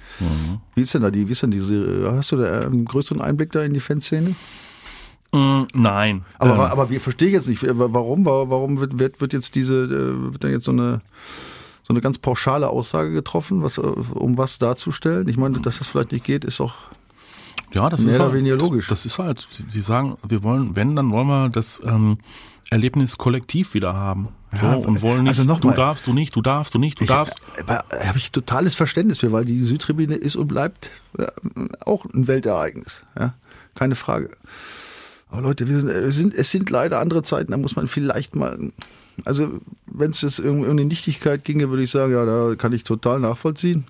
Wie 0.74 0.80
ist 0.80 0.94
denn 0.94 1.02
da 1.02 1.10
die, 1.10 1.28
wie 1.28 1.32
ist 1.32 1.42
denn 1.42 1.50
diese, 1.50 2.12
hast 2.16 2.32
du 2.32 2.36
da 2.36 2.62
einen 2.62 2.84
größeren 2.84 3.20
Einblick 3.20 3.52
da 3.52 3.62
in 3.62 3.74
die 3.74 3.80
Fanszene? 3.80 4.34
Mm, 5.32 5.64
nein. 5.74 6.24
Aber, 6.38 6.54
Ähm, 6.54 6.60
aber 6.60 6.90
wir 6.90 7.00
verstehen 7.00 7.32
jetzt 7.32 7.48
nicht, 7.48 7.62
warum, 7.62 8.24
warum 8.24 8.80
wird, 8.80 8.98
wird, 8.98 9.20
wird 9.20 9.32
jetzt 9.32 9.54
diese, 9.54 9.84
äh, 9.84 10.32
wird 10.32 10.44
da 10.44 10.48
jetzt 10.48 10.64
so 10.64 10.72
eine, 10.72 11.00
so 11.82 11.92
eine 11.92 12.00
ganz 12.00 12.18
pauschale 12.18 12.68
Aussage 12.68 13.12
getroffen, 13.12 13.62
was, 13.62 13.78
äh, 13.78 13.82
um 13.82 14.38
was 14.38 14.58
darzustellen? 14.58 15.28
Ich 15.28 15.36
meine, 15.36 15.60
dass 15.60 15.78
das 15.78 15.88
vielleicht 15.88 16.12
nicht 16.12 16.24
geht, 16.24 16.44
ist 16.44 16.60
auch 16.60 16.74
ja, 17.72 17.88
das 17.88 18.00
mehr 18.00 18.12
ist 18.12 18.16
oder 18.16 18.24
halt, 18.26 18.34
weniger 18.34 18.56
logisch. 18.56 18.88
Das, 18.88 19.02
das 19.02 19.12
ist 19.12 19.18
halt, 19.18 19.46
sie, 19.68 19.80
sagen, 19.80 20.14
wir 20.26 20.42
wollen, 20.42 20.76
wenn, 20.76 20.96
dann 20.96 21.10
wollen 21.10 21.26
wir 21.26 21.48
das 21.48 21.80
ähm, 21.84 22.18
Erlebnis 22.70 23.18
kollektiv 23.18 23.74
wieder 23.74 23.94
haben. 23.94 24.28
So, 24.52 24.66
Ja, 24.66 24.74
und 24.74 25.02
wollen 25.02 25.24
nicht, 25.24 25.30
also 25.30 25.44
noch 25.44 25.60
du 25.60 25.68
mal. 25.68 25.76
darfst, 25.76 26.06
du 26.06 26.12
nicht, 26.12 26.34
du 26.34 26.42
darfst, 26.42 26.74
du 26.74 26.78
nicht, 26.78 27.00
du 27.00 27.04
darfst. 27.04 27.40
Da 27.66 27.84
habe 28.04 28.18
ich 28.18 28.32
totales 28.32 28.74
Verständnis 28.74 29.18
für, 29.18 29.32
weil 29.32 29.44
die 29.44 29.64
Südtribüne 29.64 30.14
ist 30.14 30.36
und 30.36 30.48
bleibt 30.48 30.90
ja, 31.18 31.26
auch 31.84 32.04
ein 32.06 32.26
Weltereignis. 32.26 33.02
Ja, 33.18 33.34
keine 33.74 33.94
Frage. 33.94 34.30
Aber 35.28 35.42
Leute, 35.42 35.68
wir 35.68 35.78
sind, 35.78 35.88
wir 35.88 36.12
sind, 36.12 36.34
es 36.34 36.50
sind 36.50 36.70
leider 36.70 37.00
andere 37.00 37.22
Zeiten, 37.22 37.50
da 37.50 37.58
muss 37.58 37.76
man 37.76 37.88
vielleicht 37.88 38.36
mal, 38.36 38.72
also 39.24 39.60
wenn 39.86 40.12
es 40.12 40.22
jetzt 40.22 40.38
die 40.38 40.44
Nichtigkeit 40.50 41.44
ginge, 41.44 41.68
würde 41.68 41.82
ich 41.82 41.90
sagen, 41.90 42.12
ja, 42.12 42.24
da 42.24 42.54
kann 42.56 42.72
ich 42.72 42.84
total 42.84 43.20
nachvollziehen. 43.20 43.84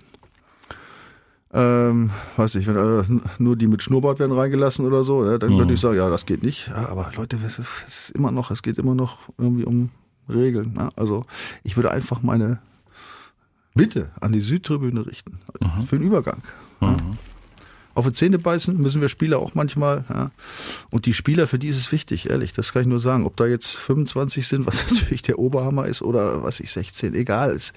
Ähm, 1.53 2.09
weiß 2.35 2.55
nicht, 2.55 2.67
wenn 2.67 2.75
äh, 2.75 3.03
nur 3.39 3.55
die 3.55 3.67
mit 3.67 3.81
Schnurrbart 3.81 4.19
werden 4.19 4.37
reingelassen 4.37 4.85
oder 4.85 5.05
so, 5.05 5.25
ja, 5.25 5.37
dann 5.37 5.57
könnte 5.57 5.73
ich 5.73 5.79
sagen, 5.79 5.95
ja, 5.95 6.09
das 6.09 6.25
geht 6.25 6.43
nicht. 6.43 6.67
Ja, 6.67 6.89
aber 6.89 7.11
Leute, 7.15 7.39
es 7.45 7.59
ist 7.87 8.09
immer 8.11 8.31
noch, 8.31 8.51
es 8.51 8.61
geht 8.61 8.77
immer 8.77 8.95
noch 8.95 9.17
irgendwie 9.37 9.63
um 9.63 9.89
Regeln. 10.29 10.75
Ja? 10.77 10.89
Also 10.95 11.25
ich 11.63 11.77
würde 11.77 11.91
einfach 11.91 12.21
meine 12.21 12.59
Bitte 13.75 14.09
an 14.19 14.33
die 14.33 14.41
Südtribüne 14.41 15.05
richten 15.05 15.39
für 15.87 15.97
den 15.97 16.07
Übergang. 16.07 16.41
Ja? 16.81 16.97
Auf 17.93 18.05
die 18.05 18.13
Zähne 18.13 18.37
beißen 18.37 18.79
müssen 18.79 19.01
wir 19.01 19.09
Spieler 19.09 19.39
auch 19.39 19.55
manchmal. 19.55 20.31
Und 20.91 21.07
die 21.07 21.13
Spieler, 21.13 21.47
für 21.47 21.57
die 21.57 21.69
ist 21.69 21.77
es 21.77 21.91
wichtig, 21.91 22.29
ehrlich, 22.29 22.53
das 22.53 22.71
kann 22.71 22.83
ich 22.83 22.87
nur 22.87 22.99
sagen. 22.99 23.25
Ob 23.25 23.35
da 23.37 23.47
jetzt 23.47 23.75
25 23.75 24.47
sind, 24.47 24.67
was 24.67 24.91
natürlich 24.91 25.23
der 25.23 25.39
Oberhammer 25.39 25.87
ist, 25.87 26.03
oder 26.03 26.43
was 26.43 26.59
ich 26.59 26.71
16, 26.71 27.15
egal 27.15 27.55
ist. 27.55 27.73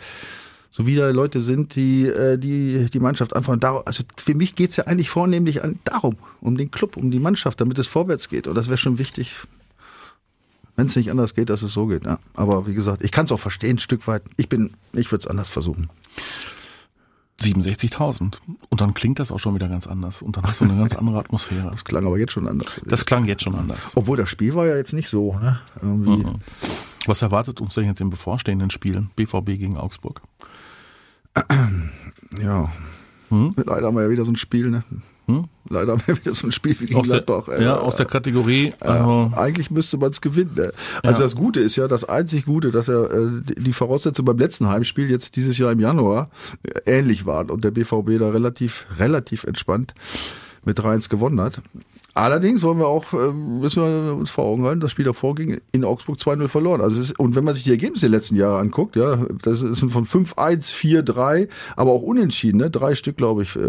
So 0.73 0.87
wie 0.87 0.95
da 0.95 1.11
Leute 1.11 1.41
sind, 1.41 1.75
die 1.75 2.07
äh, 2.07 2.39
die, 2.39 2.89
die 2.91 3.01
Mannschaft 3.01 3.35
einfach 3.35 3.57
darum, 3.59 3.83
also 3.87 4.05
für 4.17 4.35
mich 4.35 4.55
geht's 4.55 4.77
ja 4.77 4.85
eigentlich 4.85 5.11
vornehmlich 5.11 5.65
an, 5.65 5.81
darum, 5.85 6.17
um 6.41 6.57
den 6.57 6.71
Club, 6.71 6.97
um 6.97 7.11
die 7.11 7.19
Mannschaft, 7.19 7.61
damit 7.61 7.79
es 7.79 7.89
vorwärts 7.89 8.29
geht. 8.29 8.47
Und 8.47 8.55
das 8.55 8.69
wäre 8.69 8.79
schon 8.79 8.99
wichtig, 8.99 9.35
wenn 10.77 10.87
es 10.87 10.97
nicht 10.97 11.11
anders 11.11 11.35
geht, 11.35 11.51
dass 11.51 11.63
es 11.63 11.73
so 11.73 11.87
geht. 11.87 12.05
Ja. 12.05 12.19
Aber 12.35 12.67
wie 12.67 12.75
gesagt, 12.75 13.03
ich 13.03 13.11
kann 13.11 13.25
es 13.25 13.33
auch 13.33 13.41
verstehen, 13.41 13.77
ein 13.77 13.79
Stück 13.81 14.07
weit. 14.07 14.23
Ich 14.37 14.49
bin, 14.49 14.71
ich 14.93 15.11
würde 15.11 15.23
es 15.23 15.27
anders 15.27 15.51
versuchen. 15.51 15.91
67.000. 17.43 18.39
Und 18.69 18.81
dann 18.81 18.95
klingt 18.95 19.19
das 19.19 19.33
auch 19.33 19.39
schon 19.39 19.55
wieder 19.55 19.69
ganz 19.69 19.87
anders. 19.87 20.23
Und 20.23 20.37
dann 20.37 20.45
hast 20.45 20.61
du 20.61 20.67
eine 20.67 20.77
ganz 20.77 20.95
andere 20.95 21.19
Atmosphäre. 21.19 21.71
Das 21.71 21.85
klang 21.85 22.07
aber 22.07 22.19
jetzt 22.19 22.33
schon 22.33 22.47
anders. 22.47 22.81
Das 22.85 23.07
klang 23.07 23.25
jetzt 23.25 23.43
schon 23.43 23.55
anders. 23.55 23.93
Obwohl 23.95 24.17
das 24.17 24.29
Spiel 24.29 24.55
war 24.55 24.67
ja 24.67 24.77
jetzt 24.77 24.93
nicht 24.93 25.09
so, 25.09 25.35
ne? 25.35 25.59
Irgendwie. 25.81 26.25
Was 27.07 27.23
erwartet 27.23 27.61
uns 27.61 27.75
denn 27.75 27.87
jetzt 27.87 28.01
im 28.01 28.11
bevorstehenden 28.11 28.71
Spiel? 28.71 29.07
BVB 29.17 29.47
gegen 29.59 29.77
Augsburg. 29.79 30.21
Ja. 32.43 32.71
Leider 33.65 33.87
haben 33.87 33.95
wir 33.97 34.03
ja 34.03 34.11
wieder 34.11 34.25
so 34.25 34.33
ein 34.33 34.37
Spiel, 34.37 34.71
ne? 34.71 34.83
Leider 35.69 35.93
haben 35.93 36.03
wir 36.07 36.17
wieder 36.17 36.35
so 36.35 36.49
ein 36.49 36.53
Spiel 36.53 36.75
wie 36.81 36.87
gegen 36.87 36.99
Aus 36.99 37.09
der, 37.09 37.21
Gladbach. 37.21 37.49
äh, 37.53 37.63
ja, 37.63 37.77
aus 37.77 37.95
der 37.95 38.07
Kategorie. 38.07 38.73
Also, 38.81 39.31
Eigentlich 39.37 39.71
müsste 39.71 39.99
man 39.99 40.11
es 40.11 40.21
gewinnen. 40.21 40.51
Ne? 40.57 40.73
Also 41.05 41.21
Ja. 41.21 41.27
das 41.27 41.37
Gute 41.37 41.61
ist 41.61 41.77
ja, 41.77 41.87
das 41.87 42.03
einzig 42.05 42.45
Gute, 42.47 42.73
dass 42.73 42.89
er 42.89 43.09
äh, 43.13 43.29
die 43.45 43.73
Voraussetzungen 43.73 44.27
beim 44.27 44.39
letzten 44.39 44.67
Heimspiel 44.69 45.09
jetzt 45.09 45.37
dieses 45.37 45.59
Jahr 45.59 45.71
im 45.71 45.79
Januar 45.79 46.31
äh, 46.65 46.81
ähnlich 46.99 47.25
waren 47.25 47.51
und 47.51 47.63
der 47.63 47.71
BVB 47.71 48.19
da 48.19 48.31
relativ 48.31 48.87
relativ 48.99 49.45
entspannt 49.45 49.95
mit 50.65 50.81
3-1 50.81 51.09
gewonnen 51.09 51.41
hat. 51.41 51.61
Allerdings 52.15 52.63
wollen 52.63 52.79
wir 52.79 52.89
auch, 52.89 53.13
äh, 53.13 53.33
müssen 53.33 53.83
wir 53.83 54.15
uns 54.17 54.31
vor 54.31 54.45
Augen 54.45 54.65
halten, 54.65 54.81
das 54.81 54.91
Spiel 54.91 55.05
davor 55.05 55.35
ging 55.37 55.61
in 55.73 55.85
Augsburg 55.85 56.19
2-0 56.19 56.49
verloren. 56.49 56.81
Also 56.81 57.01
ist, 57.01 57.19
und 57.19 57.37
wenn 57.37 57.45
man 57.45 57.55
sich 57.55 57.63
die 57.65 57.71
Ergebnisse 57.71 58.03
der 58.09 58.11
letzten 58.19 58.35
Jahre 58.37 58.59
anguckt, 58.59 58.97
ja, 58.97 59.19
das 59.43 59.61
sind 59.61 59.91
von 59.93 60.05
5-1, 60.07 60.73
4-3, 60.73 61.49
aber 61.77 61.93
auch 61.93 62.03
unentschieden, 62.03 62.59
ne? 62.59 62.71
Drei 62.71 62.95
Stück, 62.95 63.17
glaube 63.17 63.45
ich, 63.45 63.55
äh, 63.57 63.61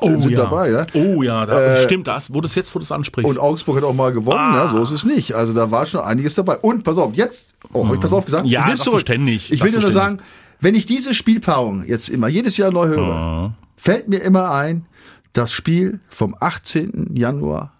sind 0.00 0.30
ja. 0.30 0.36
dabei, 0.44 0.70
ja. 0.70 0.86
Oh 0.94 1.22
ja, 1.22 1.46
da, 1.46 1.60
Äh, 1.60 1.84
stimmt 1.84 2.06
das. 2.06 2.32
Wo 2.32 2.40
du 2.40 2.46
es 2.46 2.54
jetzt, 2.54 2.74
wo 2.74 2.78
du 2.78 2.84
es 2.84 2.92
ansprichst. 2.92 3.28
Und 3.28 3.38
Augsburg 3.38 3.76
hat 3.78 3.84
auch 3.84 3.94
mal 3.94 4.12
gewonnen, 4.12 4.38
Ah. 4.38 4.66
ja, 4.66 4.70
so 4.70 4.82
ist 4.82 4.92
es 4.92 5.04
nicht. 5.04 5.34
Also 5.34 5.52
da 5.52 5.70
war 5.70 5.84
schon 5.86 6.00
einiges 6.00 6.34
dabei. 6.34 6.58
Und 6.58 6.84
pass 6.84 6.96
auf, 6.96 7.14
jetzt, 7.14 7.54
oh, 7.72 7.86
hab 7.86 7.94
ich 7.94 8.00
pass 8.00 8.12
auf 8.12 8.24
gesagt? 8.24 8.46
Ja, 8.46 8.72
ich 8.72 8.80
zurück. 8.80 9.00
ständig, 9.00 9.50
Ich 9.52 9.62
will 9.62 9.72
dir 9.72 9.80
nur 9.80 9.92
sagen, 9.92 10.20
wenn 10.60 10.74
ich 10.74 10.86
diese 10.86 11.14
Spielpaarung 11.14 11.84
jetzt 11.86 12.08
immer 12.08 12.28
jedes 12.28 12.56
Jahr 12.56 12.70
neu 12.70 12.86
höre, 12.88 13.54
fällt 13.76 14.08
mir 14.08 14.18
immer 14.18 14.50
ein, 14.52 14.84
das 15.32 15.52
Spiel 15.52 16.00
vom 16.08 16.36
18. 16.38 17.14
Januar 17.14 17.72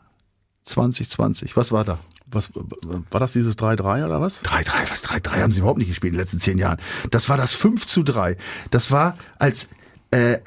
2020. 0.64 1.56
Was 1.56 1.72
war 1.72 1.84
da? 1.84 1.98
was, 2.30 2.50
war 3.10 3.20
das 3.20 3.32
dieses 3.32 3.56
3-3 3.56 4.04
oder 4.04 4.20
was? 4.20 4.42
3-3, 4.44 4.90
was 4.90 5.04
3-3 5.04 5.42
haben 5.42 5.52
sie 5.52 5.60
überhaupt 5.60 5.78
nicht 5.78 5.88
gespielt 5.88 6.12
in 6.12 6.16
den 6.16 6.20
letzten 6.20 6.40
zehn 6.40 6.58
Jahren. 6.58 6.78
Das 7.10 7.28
war 7.28 7.36
das 7.36 7.54
5 7.54 7.86
zu 7.86 8.02
3. 8.02 8.36
Das 8.70 8.90
war 8.90 9.16
als, 9.38 9.68
äh, 10.10 10.38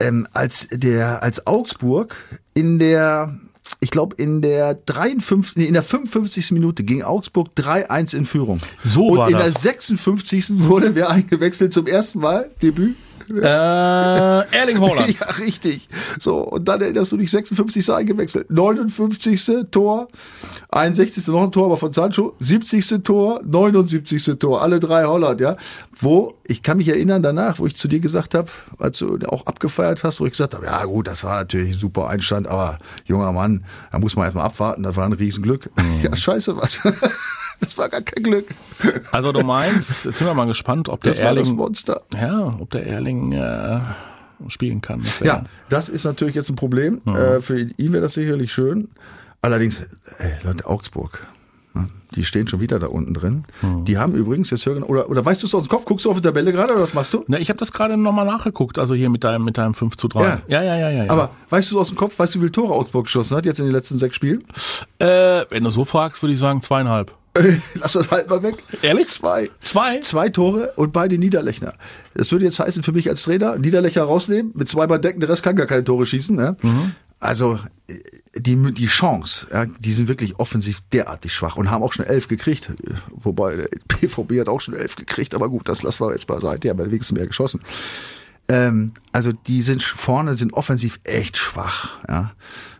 ähm, 0.00 0.26
als 0.32 0.68
der, 0.70 1.22
als 1.22 1.46
Augsburg 1.46 2.16
in 2.54 2.78
der, 2.78 3.38
ich 3.80 3.90
glaube, 3.90 4.16
in 4.16 4.42
der 4.42 4.74
53, 4.74 5.56
nee, 5.56 5.64
in 5.64 5.74
der 5.74 5.82
55. 5.82 6.52
Minute 6.52 6.84
ging 6.84 7.02
Augsburg 7.02 7.48
3-1 7.56 8.16
in 8.16 8.24
Führung. 8.24 8.60
So 8.82 9.08
Und 9.08 9.18
war 9.18 9.28
in 9.28 9.34
das. 9.34 9.54
der 9.54 9.62
56. 9.62 10.58
wurde 10.60 10.94
wer 10.94 11.10
eingewechselt 11.10 11.72
zum 11.72 11.86
ersten 11.86 12.20
Mal, 12.20 12.50
Debüt. 12.62 12.96
Äh, 13.28 14.56
Erling 14.56 14.80
Haaland. 14.80 15.06
Ja, 15.20 15.26
richtig. 15.38 15.88
So, 16.18 16.38
und 16.38 16.66
dann 16.66 16.80
erinnerst 16.80 17.12
du 17.12 17.16
dich, 17.16 17.30
56. 17.30 17.90
eingewechselt. 17.92 18.50
59. 18.50 19.66
Tor, 19.70 20.08
61. 20.70 21.26
noch 21.28 21.44
ein 21.44 21.52
Tor, 21.52 21.66
aber 21.66 21.76
von 21.76 21.92
Sancho, 21.92 22.34
70. 22.40 23.02
Tor, 23.02 23.40
79. 23.44 24.38
Tor, 24.38 24.62
alle 24.62 24.80
drei 24.80 25.04
Holland, 25.04 25.40
ja. 25.40 25.56
Wo, 25.98 26.34
ich 26.44 26.62
kann 26.62 26.76
mich 26.76 26.88
erinnern 26.88 27.22
danach, 27.22 27.58
wo 27.58 27.66
ich 27.66 27.76
zu 27.76 27.88
dir 27.88 28.00
gesagt 28.00 28.34
habe, 28.34 28.50
als 28.78 28.98
du 28.98 29.18
auch 29.28 29.46
abgefeiert 29.46 30.04
hast, 30.04 30.20
wo 30.20 30.26
ich 30.26 30.32
gesagt 30.32 30.54
habe, 30.54 30.66
ja 30.66 30.84
gut, 30.84 31.06
das 31.06 31.24
war 31.24 31.36
natürlich 31.36 31.72
ein 31.72 31.78
super 31.78 32.08
Einstand, 32.08 32.46
aber 32.46 32.78
junger 33.06 33.32
Mann, 33.32 33.64
da 33.92 33.98
muss 33.98 34.14
man 34.14 34.26
erstmal 34.26 34.44
abwarten, 34.44 34.82
das 34.82 34.96
war 34.96 35.06
ein 35.06 35.12
Riesenglück. 35.12 35.70
Ja, 36.02 36.14
scheiße 36.14 36.56
was. 36.56 36.80
Das 37.60 37.78
war 37.78 37.88
gar 37.88 38.02
kein 38.02 38.22
Glück. 38.22 38.46
Also 39.12 39.32
du 39.32 39.40
meinst, 39.42 40.04
jetzt 40.04 40.18
sind 40.18 40.26
wir 40.26 40.34
mal 40.34 40.44
gespannt, 40.46 40.88
ob 40.88 41.02
der 41.02 41.12
Das 41.12 41.22
war 41.22 41.34
das 41.34 41.48
Erling, 41.48 41.56
Monster. 41.56 42.02
ja, 42.20 42.56
ob 42.60 42.70
der 42.70 42.86
Erling 42.86 43.32
äh, 43.32 43.80
spielen 44.48 44.80
kann. 44.82 45.02
Das 45.02 45.20
Ja, 45.20 45.44
das 45.68 45.88
ist 45.88 46.04
natürlich 46.04 46.34
jetzt 46.34 46.50
ein 46.50 46.56
Problem. 46.56 47.00
Äh, 47.06 47.40
für 47.40 47.58
ihn 47.60 47.92
wäre 47.92 48.02
das 48.02 48.14
sicherlich 48.14 48.52
schön. 48.52 48.88
Allerdings, 49.42 49.82
ey, 50.18 50.32
Leute, 50.44 50.66
Augsburg, 50.66 51.26
ne, 51.74 51.86
die 52.14 52.24
stehen 52.24 52.46
schon 52.48 52.60
wieder 52.60 52.78
da 52.78 52.88
unten 52.88 53.14
drin. 53.14 53.44
Die 53.84 53.96
haben 53.98 54.14
übrigens, 54.14 54.50
jetzt 54.50 54.66
hören, 54.66 54.82
oder, 54.82 55.08
oder 55.08 55.24
weißt 55.24 55.42
du 55.42 55.46
es 55.46 55.54
aus 55.54 55.64
dem 55.64 55.68
Kopf, 55.68 55.84
guckst 55.84 56.04
du 56.04 56.10
auf 56.10 56.16
die 56.16 56.22
Tabelle 56.22 56.52
gerade 56.52 56.72
oder 56.74 56.82
was 56.82 56.94
machst 56.94 57.12
du? 57.14 57.24
Na, 57.28 57.38
ich 57.38 57.48
habe 57.48 57.58
das 57.58 57.72
gerade 57.72 57.96
nochmal 57.96 58.26
nachgeguckt, 58.26 58.78
also 58.78 58.94
hier 58.94 59.08
mit 59.10 59.24
deinem, 59.24 59.44
mit 59.44 59.56
deinem 59.58 59.74
5 59.74 59.96
zu 59.96 60.08
3. 60.08 60.22
Ja. 60.22 60.40
ja, 60.48 60.62
ja, 60.62 60.76
ja. 60.76 60.90
ja, 60.90 61.04
ja. 61.04 61.10
Aber 61.10 61.30
weißt 61.50 61.70
du 61.72 61.80
aus 61.80 61.88
dem 61.88 61.96
Kopf, 61.96 62.18
weißt 62.18 62.34
du, 62.34 62.38
wie 62.38 62.42
viele 62.44 62.52
Tore 62.52 62.74
Augsburg 62.74 63.04
geschossen 63.04 63.36
hat 63.36 63.44
jetzt 63.44 63.58
in 63.60 63.66
den 63.66 63.74
letzten 63.74 63.98
sechs 63.98 64.16
Spielen? 64.16 64.42
äh, 64.98 65.44
wenn 65.50 65.62
du 65.64 65.70
so 65.70 65.84
fragst, 65.84 66.22
würde 66.22 66.34
ich 66.34 66.40
sagen 66.40 66.60
zweieinhalb. 66.62 67.12
Lass 67.74 67.92
das 67.92 68.10
halt 68.10 68.28
mal 68.28 68.42
weg. 68.42 68.56
Ehrlich? 68.82 69.08
Zwei. 69.08 69.50
Zwei? 69.60 70.00
Zwei 70.00 70.28
Tore 70.28 70.72
und 70.76 70.92
beide 70.92 71.18
Niederlechner. 71.18 71.74
Das 72.14 72.32
würde 72.32 72.44
jetzt 72.44 72.58
heißen 72.58 72.82
für 72.82 72.92
mich 72.92 73.08
als 73.08 73.22
Trainer, 73.22 73.56
Niederlechner 73.56 74.02
rausnehmen, 74.02 74.52
mit 74.54 74.68
zweimal 74.68 75.00
decken, 75.00 75.20
der 75.20 75.28
Rest 75.28 75.42
kann 75.42 75.56
gar 75.56 75.66
keine 75.66 75.84
Tore 75.84 76.06
schießen. 76.06 76.34
Ne? 76.34 76.56
Also 77.20 77.58
äh, 77.88 77.94
die, 78.38 78.56
die 78.72 78.86
Chance, 78.86 79.46
ja, 79.50 79.64
die 79.64 79.92
sind 79.92 80.08
wirklich 80.08 80.38
offensiv 80.38 80.80
derartig 80.92 81.32
schwach 81.32 81.56
und 81.56 81.70
haben 81.70 81.82
auch 81.82 81.92
schon 81.92 82.04
elf 82.04 82.28
gekriegt. 82.28 82.70
Wobei 83.10 83.56
der 83.56 83.68
PVB 83.88 84.40
hat 84.40 84.48
auch 84.48 84.60
schon 84.60 84.74
elf 84.74 84.96
gekriegt, 84.96 85.34
aber 85.34 85.48
gut, 85.48 85.68
das 85.68 85.82
lassen 85.82 86.04
wir 86.04 86.12
jetzt 86.12 86.26
beiseite, 86.26 86.60
die 86.60 86.70
haben 86.70 86.78
ja 86.78 86.86
wenigstens 86.86 87.16
mehr 87.16 87.26
geschossen. 87.26 87.60
Ähm, 88.48 88.92
also 89.12 89.32
die 89.32 89.62
sind 89.62 89.82
vorne, 89.82 90.34
sind 90.34 90.52
offensiv 90.52 91.00
echt 91.04 91.36
schwach. 91.36 91.98
Ja. 92.08 92.32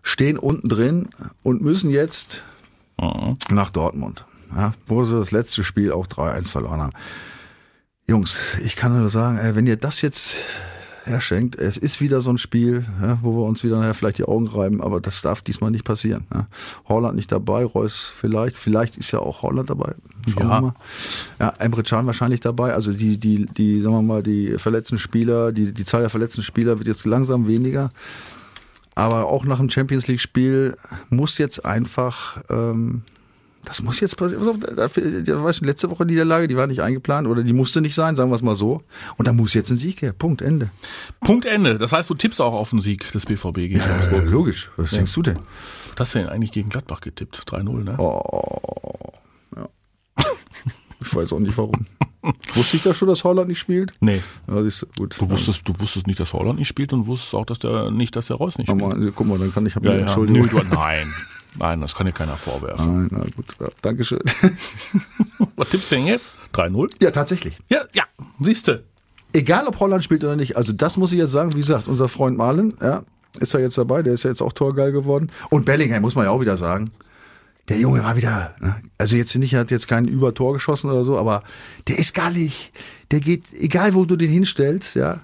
Stehen 0.02 0.38
unten 0.38 0.68
drin 0.68 1.08
und 1.42 1.62
müssen 1.62 1.90
jetzt 1.90 2.44
nach 3.50 3.70
Dortmund, 3.70 4.24
ja, 4.54 4.74
wo 4.86 5.04
sie 5.04 5.12
das 5.14 5.30
letzte 5.30 5.64
Spiel 5.64 5.92
auch 5.92 6.06
3-1 6.06 6.48
verloren 6.48 6.80
haben. 6.80 6.92
Jungs, 8.08 8.38
ich 8.64 8.76
kann 8.76 8.98
nur 8.98 9.08
sagen, 9.10 9.38
ey, 9.38 9.56
wenn 9.56 9.66
ihr 9.66 9.76
das 9.76 10.00
jetzt 10.02 10.36
herschenkt, 11.04 11.56
es 11.56 11.76
ist 11.76 12.00
wieder 12.00 12.20
so 12.20 12.30
ein 12.30 12.38
Spiel, 12.38 12.84
ja, 13.00 13.18
wo 13.22 13.32
wir 13.32 13.44
uns 13.46 13.62
wieder 13.64 13.78
nachher 13.78 13.94
vielleicht 13.94 14.18
die 14.18 14.24
Augen 14.24 14.46
reiben, 14.48 14.80
aber 14.80 15.00
das 15.00 15.22
darf 15.22 15.40
diesmal 15.40 15.70
nicht 15.70 15.84
passieren. 15.84 16.24
Ja. 16.34 16.46
Holland 16.88 17.16
nicht 17.16 17.30
dabei, 17.30 17.64
Reus 17.64 18.12
vielleicht, 18.16 18.58
vielleicht 18.58 18.96
ist 18.96 19.12
ja 19.12 19.20
auch 19.20 19.42
Holland 19.42 19.70
dabei. 19.70 19.94
Schauen 20.28 20.42
Ja. 20.42 20.48
wir 20.48 20.60
mal. 20.60 20.74
Ja, 21.40 21.54
Emre 21.58 21.82
Can 21.84 22.06
wahrscheinlich 22.06 22.40
dabei. 22.40 22.74
Also 22.74 22.92
die, 22.92 23.18
die, 23.18 23.46
die, 23.46 23.80
sagen 23.82 23.94
wir 23.94 24.02
mal, 24.02 24.22
die 24.22 24.58
verletzten 24.58 24.98
Spieler, 24.98 25.52
die, 25.52 25.72
die 25.72 25.84
Zahl 25.84 26.00
der 26.00 26.10
verletzten 26.10 26.42
Spieler 26.42 26.78
wird 26.78 26.88
jetzt 26.88 27.04
langsam 27.04 27.46
weniger. 27.46 27.88
Aber 28.96 29.26
auch 29.26 29.44
nach 29.44 29.58
dem 29.58 29.70
Champions 29.70 30.06
League-Spiel 30.08 30.76
muss 31.10 31.38
jetzt 31.38 31.64
einfach 31.64 32.38
ähm, 32.50 33.02
Das 33.66 33.82
muss 33.82 33.98
jetzt 34.00 34.16
passieren. 34.16 34.40
Pass 34.42 34.48
auf, 34.48 34.58
da, 34.60 34.86
da 35.22 35.42
war 35.44 35.52
schon 35.52 35.66
letzte 35.66 35.90
Woche 35.90 36.06
Niederlage, 36.06 36.46
die 36.48 36.56
war 36.56 36.66
nicht 36.68 36.80
eingeplant 36.82 37.26
oder 37.26 37.42
die 37.42 37.52
musste 37.52 37.80
nicht 37.80 37.94
sein, 37.96 38.14
sagen 38.16 38.30
wir 38.30 38.36
es 38.36 38.42
mal 38.42 38.54
so. 38.56 38.82
Und 39.18 39.26
da 39.28 39.32
muss 39.32 39.52
jetzt 39.54 39.70
ein 39.70 39.76
Sieg 39.76 40.00
her. 40.02 40.12
Punkt, 40.12 40.40
Ende. 40.40 40.70
Punkt 41.20 41.44
Ende. 41.46 41.76
Das 41.76 41.92
heißt, 41.92 42.08
du 42.08 42.14
tippst 42.14 42.40
auch 42.40 42.54
auf 42.54 42.70
den 42.70 42.80
Sieg 42.80 43.10
des 43.12 43.26
BVB 43.26 43.54
gegen 43.56 43.80
Äh, 43.80 43.82
Augsburg. 43.82 44.24
logisch. 44.30 44.70
Was 44.76 44.90
denkst 44.90 45.12
du 45.12 45.22
denn? 45.22 45.38
Das 45.96 46.08
hast 46.08 46.14
du 46.14 46.18
denn 46.20 46.28
eigentlich 46.28 46.52
gegen 46.52 46.68
Gladbach 46.68 47.00
getippt? 47.00 47.42
3-0, 47.48 47.84
ne? 47.84 47.96
Oh, 47.98 49.12
ja. 49.56 49.68
Ich 51.00 51.14
weiß 51.14 51.32
auch 51.32 51.40
nicht 51.40 51.58
warum. 51.58 51.86
Wusste 52.54 52.76
ich 52.76 52.82
da 52.82 52.94
schon, 52.94 53.08
dass 53.08 53.22
Holland 53.24 53.48
nicht 53.48 53.58
spielt? 53.58 53.92
Nee. 54.00 54.22
Ja, 54.48 54.62
du, 54.62 54.70
gut. 54.96 55.16
Du 55.18 55.30
wusstest, 55.30 55.66
du 55.68 55.74
wusstest 55.78 56.06
nicht, 56.06 56.18
dass 56.18 56.32
Holland 56.32 56.58
nicht 56.58 56.68
spielt 56.68 56.92
und 56.92 57.06
wusstest 57.06 57.34
auch, 57.34 57.46
dass 57.46 57.58
der 57.60 57.90
nicht, 57.90 58.16
dass 58.16 58.26
der 58.28 58.36
Reus 58.36 58.58
nicht 58.58 58.68
spielt. 58.68 58.82
Mal, 58.82 59.12
guck 59.14 59.26
mal, 59.26 59.38
dann 59.38 59.52
kann 59.52 59.66
ich, 59.66 59.76
hab 59.76 59.84
Ja, 59.84 59.90
mir 59.90 59.96
ja. 59.96 60.02
Entschuldigung. 60.02 60.42
Nö, 60.42 60.48
du, 60.48 60.62
nein. 60.74 61.12
Nein, 61.58 61.80
das 61.80 61.94
kann 61.94 62.06
dir 62.06 62.12
keiner 62.12 62.36
vorwerfen. 62.36 63.08
Nein, 63.08 63.08
na 63.10 63.18
gut, 63.34 63.46
ja, 63.60 63.68
Dankeschön. 63.82 64.20
Was 65.56 65.70
tippst 65.70 65.90
du 65.90 65.96
denn 65.96 66.06
jetzt? 66.06 66.32
3-0? 66.52 67.02
Ja, 67.02 67.10
tatsächlich. 67.10 67.58
Ja, 67.68 67.84
ja, 67.92 68.04
siehste. 68.40 68.84
Egal, 69.32 69.66
ob 69.66 69.80
Holland 69.80 70.04
spielt 70.04 70.24
oder 70.24 70.36
nicht. 70.36 70.56
Also 70.56 70.72
das 70.72 70.96
muss 70.96 71.12
ich 71.12 71.18
jetzt 71.18 71.32
sagen. 71.32 71.54
Wie 71.54 71.60
gesagt, 71.60 71.88
unser 71.88 72.08
Freund 72.08 72.36
Marlen, 72.36 72.74
ja, 72.80 73.02
ist 73.40 73.52
ja 73.52 73.60
jetzt 73.60 73.76
dabei. 73.76 74.02
Der 74.02 74.14
ist 74.14 74.22
ja 74.22 74.30
jetzt 74.30 74.42
auch 74.42 74.52
torgeil 74.52 74.92
geworden. 74.92 75.30
Und 75.50 75.64
Bellingham 75.64 76.02
muss 76.02 76.14
man 76.14 76.24
ja 76.24 76.30
auch 76.30 76.40
wieder 76.40 76.56
sagen. 76.56 76.90
Der 77.68 77.78
Junge 77.78 78.04
war 78.04 78.16
wieder, 78.16 78.54
ne? 78.60 78.76
also 78.96 79.16
jetzt 79.16 79.34
nicht, 79.34 79.52
er 79.52 79.60
hat 79.60 79.70
jetzt 79.72 79.88
kein 79.88 80.06
Übertor 80.06 80.52
geschossen 80.52 80.88
oder 80.90 81.04
so, 81.04 81.18
aber 81.18 81.42
der 81.88 81.98
ist 81.98 82.14
gallig. 82.14 82.72
Der 83.12 83.20
geht, 83.20 83.44
egal 83.52 83.94
wo 83.94 84.04
du 84.04 84.16
den 84.16 84.30
hinstellst, 84.30 84.96
ja, 84.96 85.20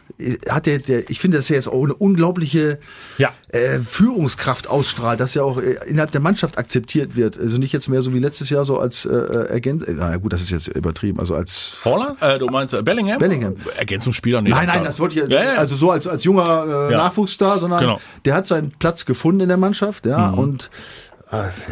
hat 0.48 0.66
der, 0.66 0.78
der 0.78 1.10
ich 1.10 1.18
finde, 1.18 1.36
dass 1.38 1.50
er 1.50 1.56
jetzt 1.56 1.66
auch 1.68 1.82
eine 1.82 1.94
unglaubliche 1.94 2.78
Ja. 3.18 3.30
äh, 3.48 3.80
Führungskraft 3.80 4.68
ausstrahlt, 4.68 5.18
dass 5.18 5.34
er 5.34 5.44
auch 5.44 5.58
äh, 5.60 5.78
innerhalb 5.86 6.12
der 6.12 6.20
Mannschaft 6.20 6.58
akzeptiert 6.58 7.16
wird. 7.16 7.36
Also 7.38 7.58
nicht 7.58 7.72
jetzt 7.72 7.88
mehr 7.88 8.00
so 8.02 8.14
wie 8.14 8.20
letztes 8.20 8.50
Jahr 8.50 8.64
so 8.64 8.78
als 8.78 9.04
äh, 9.04 9.10
Ergänz. 9.10 9.82
äh, 9.82 9.94
Na 9.96 10.16
gut, 10.18 10.32
das 10.32 10.42
ist 10.42 10.50
jetzt 10.50 10.68
übertrieben. 10.68 11.18
Also 11.18 11.34
als 11.34 11.78
Holland? 11.84 12.22
Äh, 12.22 12.38
du 12.38 12.46
meinst 12.46 12.72
äh, 12.72 12.82
Bellingham? 12.82 13.18
Bellingham. 13.18 13.56
Ergänzungsspieler? 13.76 14.42
Nee, 14.42 14.50
Nein, 14.50 14.66
nein, 14.68 14.84
das 14.84 15.00
wollte 15.00 15.20
ich 15.20 15.28
Ja, 15.28 15.42
ja. 15.42 15.54
also 15.54 15.74
so 15.74 15.90
als 15.90 16.06
als 16.06 16.22
junger 16.22 16.88
äh, 16.88 16.92
Ja. 16.92 16.98
Nachwuchsstar, 16.98 17.58
sondern 17.58 17.80
Genau. 17.80 18.00
der 18.24 18.34
hat 18.34 18.46
seinen 18.46 18.70
Platz 18.70 19.04
gefunden 19.04 19.40
in 19.40 19.48
der 19.48 19.56
Mannschaft, 19.56 20.06
ja, 20.06 20.30
Mhm. 20.30 20.38
und 20.38 20.62
äh, 20.64 20.68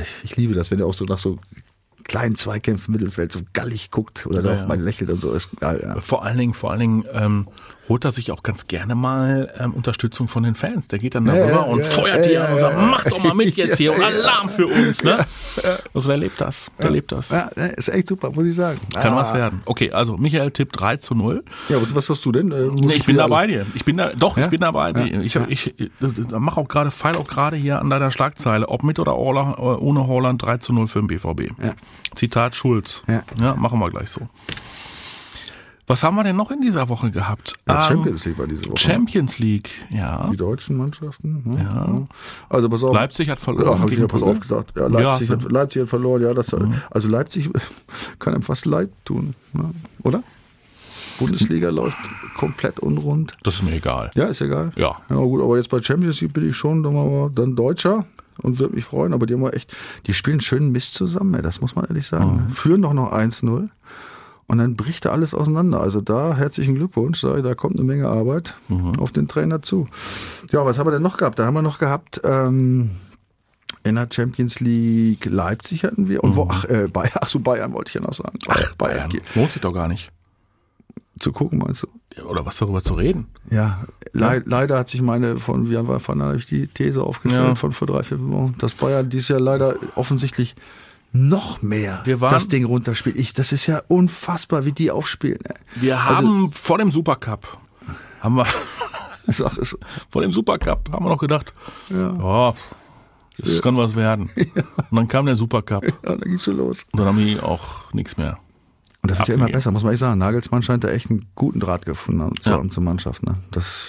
ich, 0.01 0.31
ich 0.31 0.37
liebe 0.37 0.55
das, 0.55 0.71
wenn 0.71 0.81
er 0.81 0.87
auch 0.87 0.95
so 0.95 1.05
nach 1.05 1.19
so 1.19 1.39
kleinen 2.05 2.35
Zweikämpfen 2.37 2.95
im 2.95 3.01
Mittelfeld 3.01 3.31
so 3.31 3.41
gallig 3.53 3.91
guckt 3.91 4.27
oder 4.27 4.43
Ja, 4.43 4.53
auf 4.53 4.59
ja. 4.61 4.67
mal 4.67 4.81
lächelt 4.81 5.11
und 5.11 5.21
so 5.21 5.33
ist 5.33 5.51
geil, 5.61 5.81
ja. 5.83 6.01
Vor 6.01 6.25
allen 6.25 6.39
Dingen, 6.39 6.55
vor 6.55 6.71
allen 6.71 6.81
Dingen 6.81 7.05
ähm, 7.13 7.49
holt 7.91 8.05
er 8.05 8.13
sich 8.13 8.31
auch 8.31 8.43
ganz 8.45 8.69
gerne 8.69 8.95
mal 8.95 9.53
ähm, 9.59 9.75
Unterstützung 9.75 10.29
von 10.29 10.45
den 10.45 10.55
Fans. 10.55 10.87
Der 10.89 11.01
geht 11.01 11.17
dann 11.17 11.27
Ja, 11.27 11.35
darüber 11.35 11.51
ja, 11.51 11.59
und 11.63 11.85
feuert 11.85 12.25
die 12.25 12.39
an 12.39 12.53
und 12.53 12.61
sagt, 12.61 12.79
mach 12.79 13.05
doch 13.05 13.23
mal 13.23 13.35
mit 13.35 13.57
jetzt 13.57 13.77
hier 13.79 13.93
und 13.97 14.03
Alarm 14.03 14.49
für 14.49 14.69
uns. 14.69 15.03
Ne? 15.03 15.19
Also 15.93 16.09
der 16.09 16.17
lebt 16.17 16.41
das. 16.41 16.71
Der 16.81 16.91
lebt 16.91 17.11
das. 17.11 17.31
Ja, 17.31 17.49
ist 17.49 17.89
echt 17.89 18.07
super, 18.07 18.31
muss 18.31 18.45
ich 18.45 18.55
sagen. 18.55 18.81
Kann 18.95 19.13
ah. 19.13 19.17
was 19.17 19.35
werden. 19.35 19.63
Okay, 19.67 19.91
also 19.91 20.17
Michael 20.17 20.53
tippt 20.53 20.79
3 20.81 20.99
zu 20.99 21.17
0. 21.17 21.45
Ja, 21.69 21.83
was, 21.83 21.95
was 21.95 22.09
hast 22.09 22.25
du 22.25 22.33
denn? 22.33 22.53
Äh, 22.53 22.71
Nee, 22.71 22.95
ich 22.95 23.05
bin 23.05 23.17
wieder 23.17 23.17
da 23.17 23.23
alle- 23.25 23.31
bei 23.31 23.47
dir. 23.49 23.67
Ich 23.75 23.85
bin 23.85 23.97
da, 23.97 24.11
doch, 24.15 24.39
ich 24.39 24.47
bin 24.47 24.61
da 24.61 24.71
bei 24.71 24.93
dir. 24.93 25.07
Ja, 25.07 25.21
Ich, 25.21 25.37
hab, 25.37 25.51
ich, 25.51 25.75
ich 25.79 25.91
mach 26.31 26.57
auch 26.57 26.69
gerade, 26.69 26.93
feil 26.93 27.17
auch 27.17 27.27
gerade 27.27 27.57
hier 27.57 27.81
an 27.81 27.91
deiner 27.91 28.13
Schlagzeile, 28.13 28.69
ob 28.69 28.85
mit 28.85 29.01
oder 29.01 29.17
ohne 29.17 29.57
ohne 29.57 30.07
Holland 30.07 30.41
3 30.41 30.59
zu 30.59 30.73
0 30.73 30.87
für 30.87 31.01
den 31.01 31.09
BVB. 31.09 31.53
Ja. 31.63 31.75
Zitat 32.15 32.55
Schulz. 32.55 33.03
Ja. 33.09 33.23
ja, 33.41 33.55
machen 33.57 33.81
wir 33.81 33.91
gleich 33.91 34.11
so. 34.11 34.29
Was 35.91 36.05
haben 36.05 36.15
wir 36.17 36.23
denn 36.25 36.37
noch 36.37 36.51
in 36.53 36.61
dieser 36.61 36.89
Woche 36.89 37.11
gehabt? 37.11 37.55
Ja, 37.69 37.81
Ähm, 37.81 37.89
Champions 37.97 38.25
League 38.25 38.39
war 38.39 38.47
diese 38.47 38.67
Woche. 38.67 38.79
Champions 38.79 39.39
League, 39.41 39.71
ja. 39.91 40.29
Die 40.33 40.37
deutschen 40.37 40.77
Mannschaften. 40.77 41.43
ne? 41.45 41.63
Ja. 41.63 42.07
Also 42.49 42.69
pass 42.69 42.83
auf. 42.85 42.95
Leipzig 42.95 43.29
hat 43.29 43.41
verloren. 43.41 43.73
Ja, 43.73 43.79
habe 43.81 43.93
ich 43.93 43.99
ja 43.99 44.07
pass 44.07 44.23
auf 44.23 44.39
gesagt. 44.39 44.77
Ja, 44.77 44.87
Leipzig, 44.87 45.29
Ja, 45.29 45.37
Mhm. 45.37 45.43
hat, 45.43 45.53
Leipzig 45.53 45.83
hat 45.83 45.89
verloren. 45.89 46.23
Ja, 46.23 46.33
das, 46.33 46.55
also 46.91 47.09
Leipzig 47.09 47.51
kann 48.21 48.35
einem 48.35 48.43
fast 48.43 48.67
leid 48.67 48.91
tun, 49.05 49.35
ne? 49.53 49.65
oder? 50.05 50.23
Bundesliga 51.19 51.71
läuft 51.71 51.97
komplett 52.39 52.79
unrund. 52.81 53.37
Das 53.43 53.55
ist 53.57 53.63
mir 53.65 53.73
egal. 53.75 54.11
Ja, 54.15 54.27
ist 54.27 54.41
egal. 54.41 54.73
Ja. 54.77 54.97
Ja, 55.09 55.17
gut, 55.17 55.43
aber 55.43 55.57
jetzt 55.57 55.71
bei 55.71 55.83
Champions 55.83 56.21
League 56.21 56.33
bin 56.33 56.49
ich 56.49 56.57
schon 56.57 56.83
dann, 57.35 57.57
Deutscher 57.57 58.05
und 58.43 58.59
würde 58.59 58.75
mich 58.77 58.85
freuen. 58.85 59.13
Aber 59.13 59.27
die 59.27 59.35
haben 59.35 59.47
echt, 59.49 59.75
die 60.07 60.15
spielen 60.15 60.41
schönen 60.41 60.71
Mist 60.73 60.95
zusammen, 60.95 61.35
ey, 61.35 61.43
das 61.43 61.61
muss 61.61 61.75
man 61.75 61.85
ehrlich 61.87 62.07
sagen. 62.07 62.47
Mhm. 62.49 62.53
Führen 62.55 62.83
doch 62.83 62.93
noch 62.95 63.13
1-0 63.13 63.69
und 64.51 64.59
dann 64.59 64.75
bricht 64.75 65.05
da 65.05 65.11
alles 65.11 65.33
auseinander. 65.33 65.81
Also 65.81 66.01
da 66.01 66.35
herzlichen 66.37 66.75
Glückwunsch, 66.75 67.21
ich, 67.21 67.43
da 67.43 67.55
kommt 67.55 67.77
eine 67.77 67.85
Menge 67.85 68.09
Arbeit 68.09 68.55
Mhm. 68.69 68.99
auf 68.99 69.13
den 69.13 69.29
Trainer 69.29 69.63
zu. 69.63 69.87
Ja, 70.51 70.65
was 70.67 70.77
haben 70.77 70.87
wir 70.89 70.93
denn 70.93 71.03
noch 71.03 71.17
gehabt? 71.17 71.39
Da 71.39 71.47
haben 71.47 71.55
wir 71.55 71.63
noch 71.63 71.79
gehabt, 71.79 72.21
ähm, 72.25 72.91
in 73.85 73.95
der 73.95 74.09
Champions 74.11 74.61
League 74.61 75.25
Leipzig 75.25 75.85
hatten 75.85 76.09
wir 76.09 76.23
und 76.25 76.35
wo, 76.37 76.49
ach, 76.51 76.65
äh, 76.65 76.89
Bayern, 76.93 77.13
ach 77.23 77.29
so, 77.29 77.39
Bayern 77.39 77.73
wollte 77.73 77.89
ich 77.91 77.95
ja 77.95 78.01
noch 78.01 78.13
sagen. 78.13 78.39
Mhm. 78.47 78.49
Ach, 78.53 78.75
Bayern. 78.75 79.09
Bayern. 79.09 79.23
Lohnt 79.37 79.53
sich 79.53 79.63
doch 79.63 79.73
gar 79.73 79.87
nicht. 79.89 80.11
Zu 81.19 81.33
gucken, 81.33 81.59
meinst 81.59 81.83
du? 81.85 81.87
Ja, 82.17 82.25
Oder 82.25 82.45
was 82.45 82.57
darüber 82.57 82.83
zu 82.83 82.95
reden. 82.95 83.29
Ja, 83.51 83.85
le 84.13 84.43
leider 84.47 84.79
hat 84.79 84.89
sich 84.89 85.01
meine 85.03 85.37
von, 85.37 85.71
habe 86.23 86.37
ich 86.39 86.47
die 86.47 86.67
These 86.67 87.03
aufgestellt 87.05 87.47
Ja. 87.49 87.55
von 87.55 87.73
vor 87.73 87.87
drei, 87.87 88.03
vier 88.03 88.19
Wochen, 88.29 88.55
dass 88.59 88.75
Bayern 88.75 89.09
dieses 89.11 89.29
Jahr 89.29 89.39
leider 89.41 89.77
offensichtlich 89.95 90.57
noch 91.13 91.63
mehr 91.63 92.03
Wir 92.05 92.21
waren- 92.21 92.33
das 92.33 92.49
Ding 92.49 92.65
runterspielt. 92.65 93.17
Ich, 93.17 93.35
das 93.35 93.53
ist 93.53 93.67
ja 93.67 93.83
unfassbar, 93.89 94.65
wie 94.65 94.73
die 94.73 94.91
aufspielen. 94.91 95.41
Wir 95.75 96.05
haben 96.05 96.51
vor 96.53 96.79
dem 96.79 96.91
Supercup, 96.91 97.59
haben 98.21 98.37
wir, 98.37 98.47
Sag 99.27 99.57
es. 99.59 99.77
vor 100.11 100.23
dem 100.23 100.33
Supercup 100.33 100.91
haben 100.93 101.05
wir 101.05 101.11
noch 101.11 101.19
gedacht, 101.19 101.53
ja, 101.89 102.55
das 103.39 103.63
kann 103.63 103.77
was 103.77 103.95
werden. 103.97 104.31
Und 104.37 104.97
dann 104.97 105.09
kam 105.09 105.27
der 105.27 105.37
Supercup. 105.37 105.85
Ja, 105.85 105.93
da 106.03 106.17
ging's 106.17 106.45
schon 106.45 106.57
los. 106.59 106.85
Und 106.93 106.99
dann 106.99 107.07
haben 107.09 107.19
die 107.19 107.41
auch 107.41 107.93
nichts 107.93 108.17
mehr. 108.17 108.39
Und 109.03 109.11
das 109.11 109.19
wird 109.19 109.29
ja 109.29 109.35
immer 109.37 109.47
besser, 109.49 109.71
muss 109.71 109.83
man 109.83 109.93
echt 109.93 110.01
sagen. 110.01 110.19
Nagelsmann 110.19 110.63
scheint 110.63 110.85
da 110.85 110.89
echt 110.89 111.09
einen 111.11 111.25
guten 111.35 111.59
Draht 111.59 111.87
gefunden 111.87 112.21
haben 112.21 112.37
zur, 112.41 112.63
Ja. 112.63 112.69
zur 112.69 112.83
Mannschaft. 112.83 113.25
Ne? 113.25 113.37
Das 113.51 113.87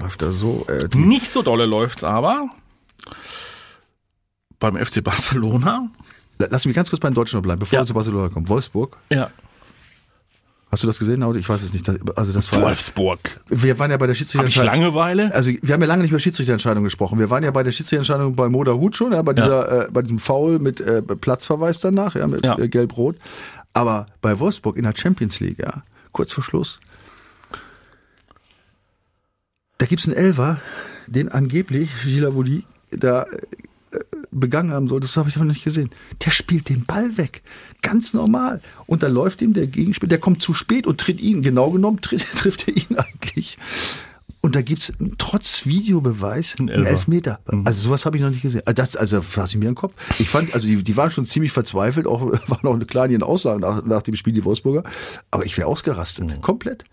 läuft 0.00 0.22
da 0.22 0.32
so. 0.32 0.66
Äh, 0.68 0.88
Nicht 0.96 1.30
so 1.30 1.42
dolle 1.42 1.66
läuft's 1.66 2.02
aber 2.02 2.48
beim 4.58 4.76
FC 4.76 5.02
Barcelona. 5.04 5.88
Lass 6.38 6.64
mich 6.66 6.74
ganz 6.74 6.90
kurz 6.90 7.00
beim 7.00 7.14
Deutschen 7.14 7.36
noch 7.36 7.42
bleiben, 7.42 7.60
bevor 7.60 7.76
Ja. 7.78 7.82
wir 7.82 7.86
zu 7.86 7.94
Barcelona 7.94 8.28
kommen. 8.28 8.48
Wolfsburg, 8.48 8.96
Ja. 9.10 9.30
hast 10.70 10.82
du 10.82 10.86
das 10.86 10.98
gesehen? 10.98 11.22
Audi? 11.22 11.38
Ich 11.38 11.48
weiß 11.48 11.62
es 11.62 11.72
nicht. 11.72 11.86
Das, 11.86 11.96
also 12.16 12.32
das 12.32 12.52
war, 12.52 12.62
Wolfsburg. 12.62 13.40
wir 13.48 13.78
waren 13.78 13.90
ja 13.90 13.96
bei 13.96 14.06
der 14.06 14.08
Habe 14.08 14.12
ich 14.12 14.18
Schiedsrichterentscheidung. 14.18 14.72
Langeweile? 14.82 15.34
Also 15.34 15.50
wir 15.50 15.72
haben 15.74 15.80
ja 15.80 15.86
lange 15.86 16.02
nicht 16.02 16.10
über 16.10 16.18
Schiedsrichterentscheidung 16.20 16.82
gesprochen. 16.84 17.18
Wir 17.18 17.30
waren 17.30 17.44
ja 17.44 17.50
bei 17.50 17.62
der 17.62 17.70
Schiedsrichterentscheidung 17.72 18.34
bei 18.34 18.48
Moda 18.48 18.72
Hut 18.72 18.96
schon, 18.96 19.12
ja, 19.12 19.22
bei 19.22 19.32
dieser, 19.32 19.86
äh, 19.86 19.90
bei 19.90 20.02
diesem 20.02 20.18
Foul 20.18 20.58
mit 20.58 20.80
äh, 20.80 21.02
Platzverweis 21.02 21.78
danach, 21.78 22.14
ja, 22.16 22.26
mit 22.26 22.44
Ja. 22.44 22.58
äh, 22.58 22.68
Gelb-Rot. 22.68 23.16
Aber 23.72 24.06
bei 24.20 24.38
Wolfsburg 24.40 24.76
in 24.76 24.82
der 24.84 24.94
Champions 24.96 25.40
League, 25.40 25.58
ja, 25.60 25.82
kurz 26.12 26.32
vor 26.32 26.42
Schluss, 26.44 26.78
da 29.78 29.86
gibt's 29.86 30.06
einen 30.06 30.16
Elfer, 30.16 30.60
den 31.06 31.28
angeblich 31.28 31.90
Gilavoli 32.04 32.64
da 32.90 33.24
äh, 33.24 33.38
begangen 34.34 34.72
haben 34.72 34.88
soll. 34.88 35.00
Das 35.00 35.16
habe 35.16 35.28
ich 35.28 35.36
aber 35.36 35.44
nicht 35.44 35.64
gesehen. 35.64 35.90
Der 36.24 36.30
spielt 36.30 36.68
den 36.68 36.84
Ball 36.84 37.16
weg. 37.16 37.42
Ganz 37.82 38.14
normal. 38.14 38.60
Und 38.86 39.02
da 39.02 39.08
läuft 39.08 39.42
ihm 39.42 39.52
der 39.52 39.66
Gegenspieler, 39.66 40.10
der 40.10 40.18
kommt 40.18 40.42
zu 40.42 40.54
spät 40.54 40.86
und 40.86 41.00
tritt 41.00 41.20
ihn, 41.20 41.42
genau 41.42 41.70
genommen, 41.70 42.00
tritt, 42.00 42.24
trifft 42.36 42.68
er 42.68 42.76
ihn 42.76 42.96
eigentlich. 42.96 43.56
Und 44.44 44.54
da 44.54 44.60
gibt's 44.60 44.92
trotz 45.16 45.64
Videobeweis 45.64 46.56
einen. 46.58 46.68
Elfmeter. 46.68 47.40
Also 47.64 47.80
sowas 47.80 48.04
habe 48.04 48.18
ich 48.18 48.22
noch 48.22 48.28
nicht 48.28 48.42
gesehen. 48.42 48.60
Also 48.66 48.74
Das, 48.74 48.94
also 48.94 49.22
fasse 49.22 49.52
ich 49.52 49.58
mir 49.58 49.64
in 49.64 49.70
den 49.70 49.74
Kopf. 49.74 49.94
Ich 50.18 50.28
fand, 50.28 50.52
also 50.52 50.66
die, 50.66 50.82
die 50.82 50.96
waren 50.98 51.10
schon 51.10 51.24
ziemlich 51.24 51.50
verzweifelt, 51.50 52.06
auch 52.06 52.20
waren 52.48 52.66
auch 52.68 52.74
eine 52.74 52.84
kleine 52.84 53.24
Aussagen 53.24 53.60
nach, 53.60 53.82
nach 53.86 54.02
dem 54.02 54.16
Spiel 54.16 54.34
die 54.34 54.44
Wolfsburger. 54.44 54.82
Aber 55.30 55.46
ich 55.46 55.56
wäre 55.56 55.66
ausgerastet, 55.66 56.42
komplett. 56.42 56.84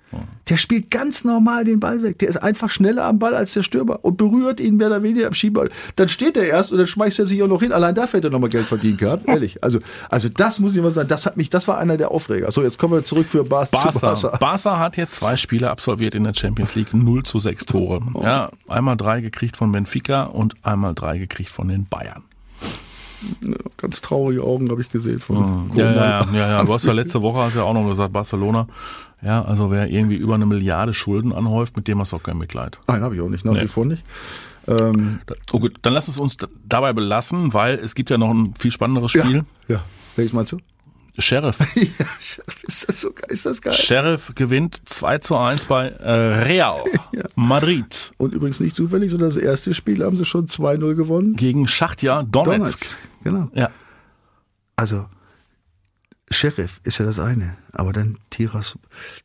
Der 0.48 0.56
spielt 0.56 0.92
ganz 0.92 1.26
normal 1.26 1.66
den 1.66 1.82
Ball 1.82 2.02
weg. 2.04 2.20
Der 2.20 2.30
ist 2.30 2.38
einfach 2.38 2.70
schneller 2.70 3.04
am 3.04 3.20
Ball 3.20 3.36
als 3.36 3.54
der 3.54 3.64
Stürmer 3.64 4.00
und 4.02 4.16
berührt 4.16 4.62
ihn 4.62 4.78
mehr 4.78 4.88
oder 4.88 5.04
weniger 5.04 5.28
am 5.28 5.34
Schienball. 5.34 5.70
Dann 5.98 6.08
steht 6.08 6.38
er 6.38 6.46
erst 6.46 6.72
und 6.72 6.78
dann 6.78 6.88
schmeißt 6.88 7.20
er 7.20 7.28
sich 7.28 7.44
auch 7.44 7.48
noch 7.48 7.62
hin. 7.62 7.74
Allein 7.74 7.96
dafür 7.96 8.20
hätte 8.20 8.30
er 8.30 8.32
nochmal 8.32 8.50
Geld 8.50 8.66
verdienen 8.66 8.96
gehabt. 8.96 9.28
Ehrlich. 9.28 9.62
Also, 9.62 9.80
also 10.10 10.30
das 10.30 10.60
muss 10.60 10.74
ich 10.74 10.82
mal 10.82 10.94
sagen. 10.94 11.10
Das 11.10 11.26
hat 11.26 11.36
mich, 11.36 11.50
das 11.50 11.68
war 11.68 11.78
einer 11.80 11.98
der 11.98 12.12
Aufreger. 12.12 12.50
So, 12.52 12.64
jetzt 12.64 12.78
kommen 12.78 12.94
wir 12.94 13.04
zurück 13.04 13.28
für 13.28 13.44
Barca. 13.44 13.92
Barca. 13.92 14.38
Barca 14.38 14.80
hat 14.80 14.96
jetzt 14.96 15.16
zwei 15.16 15.36
Spiele 15.36 15.70
absolviert 15.70 16.16
in 16.16 16.24
der 16.24 16.34
Champions 16.34 16.76
League, 16.76 16.94
0 16.94 17.24
zu 17.24 17.40
6 17.41 17.65
Tore. 17.65 18.01
Oh. 18.13 18.21
Ja, 18.23 18.49
einmal 18.67 18.97
drei 18.97 19.21
gekriegt 19.21 19.58
von 19.58 19.71
Benfica 19.71 20.23
und 20.23 20.56
einmal 20.63 20.93
drei 20.93 21.17
gekriegt 21.17 21.49
von 21.49 21.67
den 21.67 21.86
Bayern. 21.86 22.23
Ganz 23.77 24.01
traurige 24.01 24.43
Augen 24.43 24.69
habe 24.71 24.82
ich 24.82 24.89
gesehen 24.89 25.19
von 25.19 25.69
Ja, 25.75 25.84
ja, 25.86 25.93
ja, 25.93 26.27
ja, 26.34 26.47
ja. 26.49 26.63
Du 26.63 26.73
hast 26.73 26.86
ja 26.86 26.91
letzte 26.91 27.21
Woche 27.21 27.39
hast 27.39 27.56
ja 27.56 27.63
auch 27.63 27.73
noch 27.73 27.88
gesagt, 27.88 28.13
Barcelona. 28.13 28.67
Ja, 29.21 29.43
also 29.43 29.69
wer 29.69 29.88
irgendwie 29.89 30.15
über 30.15 30.34
eine 30.34 30.47
Milliarde 30.47 30.93
Schulden 30.93 31.32
anhäuft, 31.32 31.75
mit 31.75 31.88
dem 31.88 31.99
hast 31.99 32.12
du 32.12 32.15
auch 32.15 32.23
kein 32.23 32.39
Mitleid. 32.39 32.80
Nein, 32.88 33.01
habe 33.01 33.15
ich 33.15 33.21
auch 33.21 33.30
nicht. 33.30 33.45
Nach 33.45 33.54
Nee. 33.54 33.63
wie 33.63 33.67
vor 33.67 33.86
nicht. 33.86 34.04
Ähm, 34.67 35.19
Oh 35.51 35.60
gut, 35.60 35.73
dann 35.84 35.93
lass 35.93 36.08
es 36.08 36.17
uns 36.17 36.38
dabei 36.65 36.93
belassen, 36.93 37.54
weil 37.54 37.75
es 37.75 37.93
gibt 37.93 38.10
ja 38.10 38.17
noch 38.17 38.32
ein 38.32 38.54
viel 38.56 38.71
spannenderes 38.71 39.13
ja, 39.13 39.23
Spiel. 39.23 39.45
ja. 39.67 39.84
Welches 40.15 40.34
meinst 40.34 40.51
du? 40.51 40.58
Sheriff. 41.17 41.60
ja, 41.76 42.06
ist 42.63 42.88
das 42.88 43.02
so 43.02 43.12
geil? 43.12 43.26
Ist 43.30 43.45
das 43.45 43.62
geil? 43.62 43.74
Sheriff 43.74 44.32
gewinnt 44.36 44.82
2 44.88 45.17
zu 45.19 45.36
1 45.38 45.65
bei 45.65 45.88
äh, 45.89 46.12
Real 46.45 46.84
Ja. 47.12 47.24
Madrid 47.36 48.13
Und 48.17 48.34
übrigens 48.34 48.60
nicht 48.60 48.76
zufällig, 48.76 49.12
sondern 49.12 49.30
das 49.30 49.38
erste 49.38 49.74
Spiel 49.74 50.04
haben 50.04 50.15
sie 50.15 50.26
schon 50.26 50.47
2-0 50.47 50.95
gewonnen. 50.95 51.36
gegen 51.36 51.67
Schachtja 51.67 52.24
Donetsk. 52.24 52.56
Donetsk. 52.80 52.97
Genau. 53.24 53.50
Ja. 53.54 53.69
Also, 54.78 55.08
Sheriff 56.30 56.80
ist 56.84 56.97
ja 56.97 57.06
das 57.06 57.19
eine, 57.19 57.58
aber 57.74 57.91
dann 57.93 58.17
Tiras, 58.30 58.78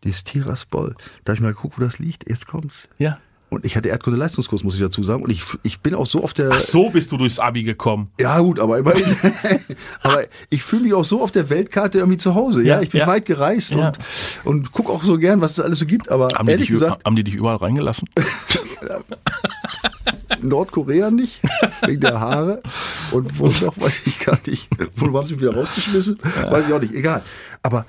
dieses 0.02 0.24
Tiraspol, 0.24 0.94
da 1.24 1.30
habe 1.30 1.36
ich 1.36 1.40
mal 1.40 1.54
geguckt, 1.54 1.78
wo 1.78 1.82
das 1.84 1.98
liegt, 1.98 2.28
jetzt 2.28 2.46
kommt's. 2.48 2.88
Ja. 2.98 3.20
Und 3.48 3.64
ich 3.64 3.76
hatte 3.76 3.88
Erdkunde-Leistungskurs, 3.90 4.64
muss 4.64 4.74
ich 4.74 4.80
dazu 4.80 5.04
sagen. 5.04 5.22
Und 5.22 5.30
ich, 5.30 5.42
ich 5.62 5.78
bin 5.80 5.94
auch 5.94 6.06
so 6.06 6.22
auf 6.24 6.34
der. 6.34 6.50
Ach 6.52 6.58
so 6.60 6.90
bist 6.90 7.12
du 7.12 7.16
durchs 7.16 7.38
Abi 7.38 7.62
gekommen. 7.62 8.10
Ja, 8.20 8.40
gut, 8.40 8.58
aber 8.58 8.78
immerhin. 8.78 9.16
aber 10.02 10.24
ich 10.50 10.64
fühle 10.64 10.82
mich 10.82 10.94
auch 10.94 11.04
so 11.04 11.22
auf 11.22 11.30
der 11.30 11.48
Weltkarte 11.48 11.98
irgendwie 11.98 12.18
zu 12.18 12.34
Hause. 12.34 12.62
Ja, 12.64 12.76
Ja, 12.76 12.82
ich 12.82 12.90
bin 12.90 13.00
ja. 13.00 13.06
weit 13.06 13.24
gereist 13.24 13.70
Ja. 13.70 13.86
und, 13.88 13.98
und 14.44 14.72
guck 14.72 14.90
auch 14.90 15.04
so 15.04 15.16
gern, 15.18 15.40
was 15.40 15.52
es 15.52 15.60
alles 15.60 15.78
so 15.78 15.86
gibt. 15.86 16.10
Aber 16.10 16.28
Haben 16.34 16.46
die, 16.46 16.52
ehrlich 16.52 16.66
dich, 16.68 16.74
gesagt, 16.80 17.04
haben 17.04 17.14
die 17.14 17.22
dich 17.24 17.34
überall 17.34 17.56
reingelassen? 17.56 18.08
Nordkorea 20.42 21.10
nicht, 21.10 21.40
wegen 21.84 22.00
der 22.00 22.20
Haare. 22.20 22.62
Und 23.12 23.38
wo 23.38 23.46
noch, 23.64 23.78
weiß 23.80 24.00
ich 24.06 24.18
gar 24.20 24.38
nicht. 24.46 24.68
Wo 24.96 25.16
haben 25.16 25.26
sie 25.26 25.34
mich 25.34 25.42
wieder 25.42 25.54
rausgeschmissen? 25.54 26.18
Weiß 26.50 26.66
ich 26.68 26.72
auch 26.74 26.80
nicht. 26.80 26.92
Egal. 26.94 27.22
Aber 27.62 27.86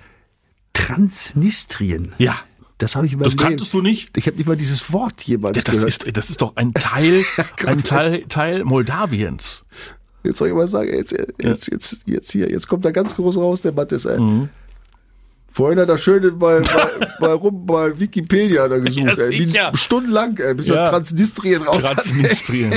Transnistrien. 0.73 2.13
Ja. 2.19 2.35
Das 2.77 2.95
habe 2.95 3.07
ich 3.07 3.13
überlebt. 3.13 3.39
Das 3.39 3.43
kanntest 3.43 3.73
du 3.73 3.81
nicht? 3.81 4.15
Ich 4.17 4.27
habe 4.27 4.37
nicht 4.37 4.45
mal 4.47 4.55
dieses 4.55 4.91
Wort 4.93 5.23
jemals 5.23 5.57
Ja, 5.57 5.63
das, 5.63 5.75
gehört. 5.75 5.89
ist, 6.05 6.17
das 6.17 6.29
ist 6.29 6.41
doch 6.41 6.55
ein 6.55 6.73
Teil, 6.73 7.23
ein 7.65 7.83
Teil, 7.83 8.23
Teil 8.29 8.63
Moldawiens. 8.63 9.63
Jetzt 10.23 10.37
soll 10.37 10.49
ich 10.49 10.53
mal 10.53 10.67
sagen, 10.67 10.93
jetzt, 10.93 11.11
jetzt, 11.41 11.71
jetzt, 11.71 11.97
jetzt 12.05 12.31
hier, 12.31 12.49
jetzt 12.51 12.67
kommt 12.67 12.85
da 12.85 12.91
ganz 12.91 13.15
groß 13.15 13.37
raus, 13.37 13.61
der 13.61 13.71
Mattes. 13.71 14.05
Mhm. 14.05 14.49
Vorhin 15.57 15.79
hat 15.79 15.89
er 15.89 15.97
schön 15.97 16.37
bei, 16.37 16.59
bei, 16.59 17.07
bei, 17.19 17.33
rum, 17.33 17.65
bei 17.65 17.99
Wikipedia 17.99 18.67
da 18.67 18.77
gesucht, 18.77 19.17
Ja, 19.17 19.23
ey. 19.23 19.29
Wie 19.31 19.45
sicher. 19.47 19.71
Stundenlang, 19.73 20.37
ey, 20.37 20.53
bis 20.53 20.67
Ja. 20.67 20.75
er 20.83 20.89
Transnistrien 20.91 21.63
raus 21.63 21.83
hat. 21.83 21.95
Transnistrien. 21.95 22.71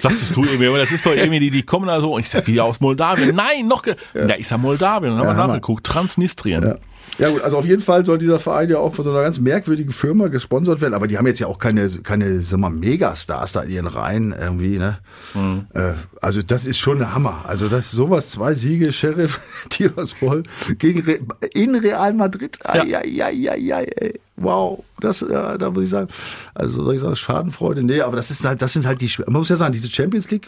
Sagtest 0.00 0.34
du 0.34 0.42
irgendwie, 0.44 0.66
aber 0.68 0.78
das 0.78 0.92
ist 0.92 1.04
doch 1.04 1.12
irgendwie, 1.14 1.40
die, 1.40 1.50
die 1.50 1.62
kommen 1.62 1.86
da 1.88 2.00
so, 2.00 2.18
ich 2.18 2.30
sag 2.30 2.46
wieder 2.46 2.64
aus 2.64 2.80
Moldawien. 2.80 3.36
Nein, 3.36 3.68
noch, 3.68 3.82
ge 3.82 3.96
ja. 4.14 4.34
ich 4.38 4.48
sag 4.48 4.60
Moldawien, 4.62 5.10
dann 5.18 5.26
haben 5.26 5.36
Ja, 5.36 5.44
wir 5.44 5.46
nachgeguckt, 5.48 5.84
Transnistrien. 5.84 6.62
Ja. 6.62 6.78
ja 7.18 7.28
gut, 7.28 7.42
also 7.42 7.58
auf 7.58 7.66
jeden 7.66 7.82
Fall 7.82 8.06
soll 8.06 8.16
dieser 8.16 8.40
Verein 8.40 8.70
ja 8.70 8.78
auch 8.78 8.94
von 8.94 9.04
so 9.04 9.10
einer 9.10 9.20
ganz 9.20 9.38
merkwürdigen 9.38 9.92
Firma 9.92 10.28
gesponsert 10.28 10.80
werden, 10.80 10.94
aber 10.94 11.08
die 11.08 11.18
haben 11.18 11.26
jetzt 11.26 11.40
ja 11.40 11.48
auch 11.48 11.58
keine, 11.58 11.86
keine 12.02 12.40
sag 12.40 12.58
mal, 12.58 12.70
Megastars 12.70 13.52
da 13.52 13.60
in 13.64 13.70
ihren 13.70 13.86
Reihen 13.88 14.34
irgendwie, 14.40 14.78
ne? 14.78 15.00
Mhm. 15.34 15.66
Äh, 15.74 15.92
also 16.22 16.40
das 16.40 16.64
ist 16.64 16.78
schon 16.78 17.02
ein 17.02 17.14
Hammer. 17.14 17.44
Also 17.46 17.68
das 17.68 17.90
sowas, 17.90 18.30
zwei 18.30 18.54
Siege, 18.54 18.90
Sheriff 18.90 19.40
Tiraspol 19.68 20.44
gegen 20.78 21.02
Re 21.02 21.18
in 21.52 21.74
Real 21.74 22.05
Madrid. 22.14 22.58
Ai, 22.64 22.86
Ja. 22.86 22.98
ai, 22.98 23.22
ai, 23.22 23.50
ai, 23.50 23.74
ai, 23.74 23.84
ey. 23.84 24.20
Wow, 24.36 24.84
das, 25.00 25.20
ja, 25.20 25.56
da 25.56 25.70
muss 25.70 25.84
ich 25.84 25.90
sagen, 25.90 26.08
also 26.54 26.84
soll 26.84 26.94
ich 26.96 27.00
sagen, 27.00 27.16
Schadenfreude, 27.16 27.82
nee, 27.82 28.00
aber 28.02 28.16
das 28.16 28.30
ist 28.30 28.44
halt, 28.44 28.60
das 28.60 28.72
sind 28.74 28.86
halt 28.86 29.00
die, 29.00 29.10
man 29.26 29.32
muss 29.40 29.48
ja 29.48 29.56
sagen, 29.56 29.72
diese 29.72 29.90
Champions 29.90 30.30
League 30.30 30.46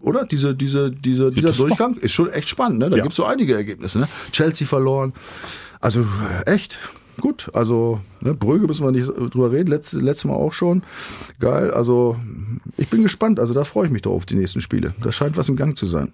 oder? 0.00 0.24
Diese, 0.26 0.54
diese, 0.54 0.90
diese, 0.90 1.30
dieser 1.30 1.48
das 1.48 1.56
Durchgang 1.58 1.94
ist 1.96 2.12
schon 2.12 2.28
echt 2.30 2.48
spannend, 2.48 2.78
ne? 2.80 2.90
Da 2.90 2.96
Ja. 2.96 3.02
gibt's 3.02 3.16
so 3.16 3.24
einige 3.24 3.54
Ergebnisse, 3.54 4.00
ne? 4.00 4.08
Chelsea 4.32 4.66
verloren. 4.66 5.12
Also 5.80 6.00
äh, 6.44 6.50
echt 6.52 6.78
gut. 7.20 7.50
Also 7.54 8.00
ne, 8.20 8.34
Brügge 8.34 8.66
müssen 8.66 8.84
wir 8.84 8.90
nicht 8.90 9.06
drüber 9.06 9.52
reden. 9.52 9.68
Letzte, 9.70 9.98
letztes 9.98 10.24
Mal 10.24 10.34
auch 10.34 10.52
schon. 10.52 10.82
Geil. 11.38 11.70
Also 11.70 12.16
ich 12.76 12.88
bin 12.88 13.02
gespannt. 13.04 13.38
Also 13.38 13.54
da 13.54 13.62
freue 13.64 13.86
ich 13.86 13.92
mich 13.92 14.02
drauf 14.02 14.14
auf 14.14 14.26
die 14.26 14.34
nächsten 14.34 14.60
Spiele. 14.60 14.92
Da 15.02 15.12
scheint 15.12 15.36
was 15.36 15.48
im 15.48 15.54
Gang 15.56 15.76
zu 15.76 15.86
sein. 15.86 16.12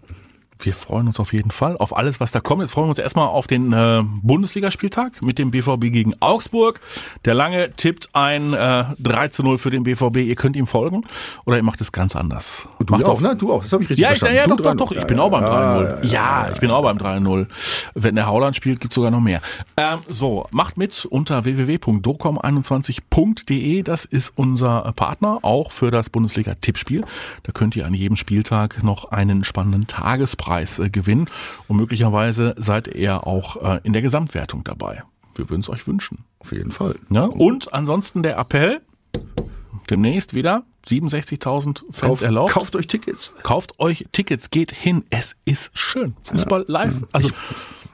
Wir 0.60 0.74
freuen 0.74 1.06
uns 1.06 1.20
auf 1.20 1.32
jeden 1.32 1.52
Fall 1.52 1.76
auf 1.76 1.96
alles, 1.96 2.18
was 2.18 2.32
da 2.32 2.40
kommt. 2.40 2.62
Jetzt 2.62 2.72
freuen 2.72 2.86
wir 2.86 2.90
uns 2.90 2.98
erstmal 2.98 3.28
auf 3.28 3.46
den 3.46 3.72
äh, 3.72 4.02
Bundesligaspieltag 4.22 5.22
mit 5.22 5.38
dem 5.38 5.52
BVB 5.52 5.82
gegen 5.92 6.14
Augsburg. 6.20 6.80
Der 7.24 7.34
Lange 7.34 7.70
tippt 7.76 8.08
ein 8.12 8.54
äh, 8.54 8.84
3 8.98 9.28
zu 9.28 9.44
0 9.44 9.58
für 9.58 9.70
den 9.70 9.84
BVB. 9.84 10.16
Ihr 10.16 10.34
könnt 10.34 10.56
ihm 10.56 10.66
folgen 10.66 11.04
oder 11.44 11.58
ihr 11.58 11.62
macht 11.62 11.80
es 11.80 11.92
ganz 11.92 12.16
anders. 12.16 12.66
Du 12.84 12.92
Macht 12.92 13.04
auch, 13.04 13.10
auf- 13.10 13.20
ne? 13.20 13.36
Du 13.36 13.52
auch. 13.52 13.62
Das 13.62 13.72
habe 13.72 13.84
ich 13.84 13.90
richtig 13.90 14.02
Ja, 14.02 14.08
verstanden. 14.08 14.34
ja, 14.36 14.46
du 14.48 14.56
doch, 14.56 14.64
doch, 14.74 14.86
doch. 14.86 14.90
Ich 14.92 14.98
Ja, 14.98 15.04
bin 15.04 15.18
ja, 15.18 15.22
auch 15.22 15.30
beim 15.30 15.44
ja, 15.44 15.78
3-0. 16.00 16.04
Ja, 16.06 16.48
ich 16.52 16.58
bin 16.60 16.72
auch 16.72 16.82
beim 16.82 16.98
3-0. 16.98 17.46
Wenn 17.94 18.16
der 18.16 18.26
Hauland 18.26 18.56
spielt, 18.56 18.80
gibt's 18.80 18.96
sogar 18.96 19.12
noch 19.12 19.20
mehr. 19.20 19.40
Ähm, 19.76 20.00
so, 20.08 20.44
macht 20.50 20.76
mit 20.76 21.04
unter 21.06 21.44
www.docom21.de. 21.44 23.84
Das 23.84 24.04
ist 24.04 24.32
unser 24.34 24.92
Partner, 24.96 25.38
auch 25.42 25.70
für 25.70 25.92
das 25.92 26.10
Bundesliga-Tippspiel. 26.10 27.04
Da 27.44 27.52
könnt 27.52 27.76
ihr 27.76 27.86
an 27.86 27.94
jedem 27.94 28.16
Spieltag 28.16 28.82
noch 28.82 29.04
einen 29.12 29.44
spannenden 29.44 29.86
Tagespreis 29.86 30.47
äh, 30.78 30.90
gewinnen. 30.90 31.26
Und 31.68 31.76
möglicherweise 31.76 32.54
seid 32.58 32.88
ihr 32.88 33.26
auch 33.26 33.56
äh, 33.56 33.80
in 33.84 33.92
der 33.92 34.02
Gesamtwertung 34.02 34.64
dabei. 34.64 35.02
Wir 35.34 35.48
würden 35.48 35.60
es 35.60 35.68
euch 35.68 35.86
wünschen. 35.86 36.24
Auf 36.40 36.52
jeden 36.52 36.72
Fall. 36.72 36.96
Ne? 37.08 37.28
Und 37.28 37.72
ansonsten 37.72 38.22
der 38.22 38.38
Appell. 38.38 38.80
Demnächst 39.90 40.34
wieder 40.34 40.64
67.000 40.86 41.78
Fans 41.90 42.00
Kauft, 42.00 42.22
erlaubt. 42.22 42.52
kauft 42.52 42.76
euch 42.76 42.86
Tickets. 42.86 43.34
Kauft 43.42 43.78
euch 43.78 44.06
Tickets, 44.12 44.50
geht 44.50 44.70
hin. 44.72 45.04
Es 45.08 45.36
ist 45.46 45.70
schön. 45.72 46.14
Fußball 46.24 46.64
live. 46.68 47.06
Also 47.12 47.30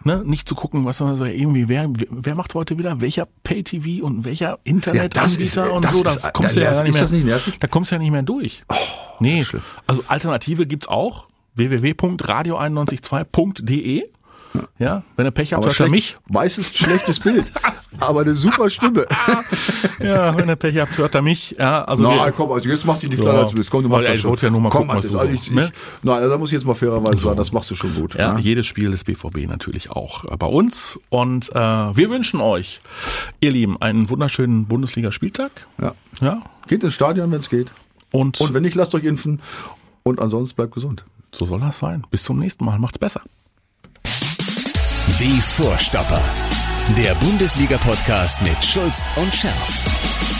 ne, 0.05 0.23
nicht 0.25 0.49
zu 0.49 0.55
gucken, 0.55 0.85
was 0.85 1.01
man 1.01 1.17
so 1.17 1.25
irgendwie, 1.25 1.69
wer, 1.69 1.89
wer 2.11 2.35
macht 2.35 2.55
heute 2.55 2.79
wieder 2.79 3.01
welcher 3.01 3.27
Pay-TV 3.43 4.05
und 4.05 4.25
welcher 4.25 4.59
Internetanbieter 4.65 5.67
ist- 5.67 5.73
und 5.73 5.89
so. 5.91 6.03
Da 6.03 6.31
kommst 6.31 6.57
du 6.57 6.63
ja 6.63 6.83
nicht 6.83 7.25
mehr. 7.25 7.41
Da 7.61 7.67
kommst 7.67 7.91
du 7.91 7.95
ja 7.97 7.99
nicht 8.01 8.11
mehr 8.11 8.23
durch. 8.23 8.65
nee, 9.21 9.45
schlimm. 9.45 9.63
also 9.87 10.05
Alternative 10.09 10.67
gibt's 10.67 10.89
auch. 10.89 11.27
www.radio912.de. 11.55 14.05
Ja, 14.79 15.03
wenn 15.17 15.27
ihr 15.27 15.33
Pech 15.33 15.53
habt, 15.53 15.65
hört 15.65 15.81
ihr 15.81 15.89
mich. 15.89 16.17
meistens 16.31 16.71
ein 16.71 16.75
schlechtes 16.77 17.19
Bild. 17.19 17.51
aber 17.99 18.21
eine 18.21 18.37
super 18.37 18.71
Stimme. 18.71 19.05
Ja, 20.01 20.37
wenn 20.39 20.49
ihr 20.49 20.55
Pech 20.57 20.77
habt, 20.79 20.97
hört 20.99 21.15
ihr 21.17 21.23
mich. 21.23 21.57
Ja, 21.59 21.83
also 21.85 22.05
wir- 22.05 22.15
Nein, 22.15 22.33
komm, 22.37 22.53
also 22.53 22.69
jetzt 22.69 22.85
mach 22.87 22.99
dich 22.99 23.09
nicht 23.11 23.19
Ja. 23.19 23.25
kleiner 23.25 23.41
als 23.41 23.51
du 23.51 23.57
bist. 23.57 23.71
Komm, 23.71 23.83
du 23.83 23.89
machst 23.89 24.05
Weil, 24.07 24.13
das 24.13 24.17
ich 24.17 24.21
schon. 24.23 24.37
ja 24.43 24.51
nur 24.51 24.61
mal 24.61 24.69
komm, 24.69 24.83
gucken, 24.87 24.97
was 24.97 25.11
Mathis, 25.11 25.13
du 25.13 25.19
also 25.19 25.31
so- 25.31 25.35
ich, 25.37 25.49
ich, 25.49 25.55
ne? 25.55 25.73
Nein, 26.03 26.29
da 26.29 26.39
muss 26.39 26.51
ich 26.51 26.55
jetzt 26.55 26.67
mal 26.67 26.75
fairerweise 26.75 27.19
sagen, 27.19 27.37
das 27.37 27.51
machst 27.53 27.71
du 27.71 27.75
schon 27.75 27.95
gut. 27.95 28.15
Ja, 28.15 28.35
ne? 28.35 28.41
jedes 28.41 28.67
Spiel 28.67 28.91
des 28.93 29.03
BVB 29.05 29.47
natürlich 29.49 29.91
auch 29.91 30.25
äh, 30.31 30.37
bei 30.37 30.47
uns. 30.47 30.99
Und 31.09 31.51
äh, 31.51 31.55
wir 31.59 32.11
wünschen 32.11 32.41
euch, 32.41 32.81
ihr 33.41 33.51
Lieben, 33.51 33.81
einen 33.81 34.09
wunderschönen 34.11 34.67
Bundesligaspieltag. 34.67 35.51
ja. 35.81 35.93
Ja. 36.21 36.41
Geht 36.69 36.85
ins 36.85 36.95
Stadion, 36.95 37.31
wenn 37.33 37.41
es 37.41 37.51
geht. 37.51 37.71
Und, 38.13 38.41
Und 38.41 38.55
wenn 38.55 38.63
nicht, 38.63 38.75
lasst 38.77 38.95
euch 38.95 39.03
impfen. 39.05 39.41
Und 40.05 40.21
ansonsten 40.21 40.55
bleibt 40.57 40.73
gesund. 40.75 41.05
So 41.35 41.47
soll 41.47 41.61
das 41.61 41.79
sein. 41.79 42.05
Bis 42.11 42.23
zum 42.23 42.39
nächsten 42.39 42.65
Mal. 42.65 42.79
Macht's 42.79 42.99
besser. 42.99 43.23
Die 45.19 45.41
Vorstopper. 45.41 46.23
Der 46.99 47.15
Bundesliga-Podcast 47.15 48.43
mit 48.43 48.63
Schulz 48.63 49.09
und 49.17 49.35
Scherf. 49.35 49.81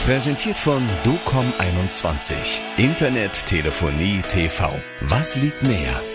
Präsentiert 0.05 0.57
von 0.57 0.83
DOCOM21. 1.03 2.33
Internet, 2.77 3.45
Telefonie, 3.45 4.21
TV. 4.27 4.71
Was 5.01 5.35
liegt 5.35 5.63
näher? 5.63 6.14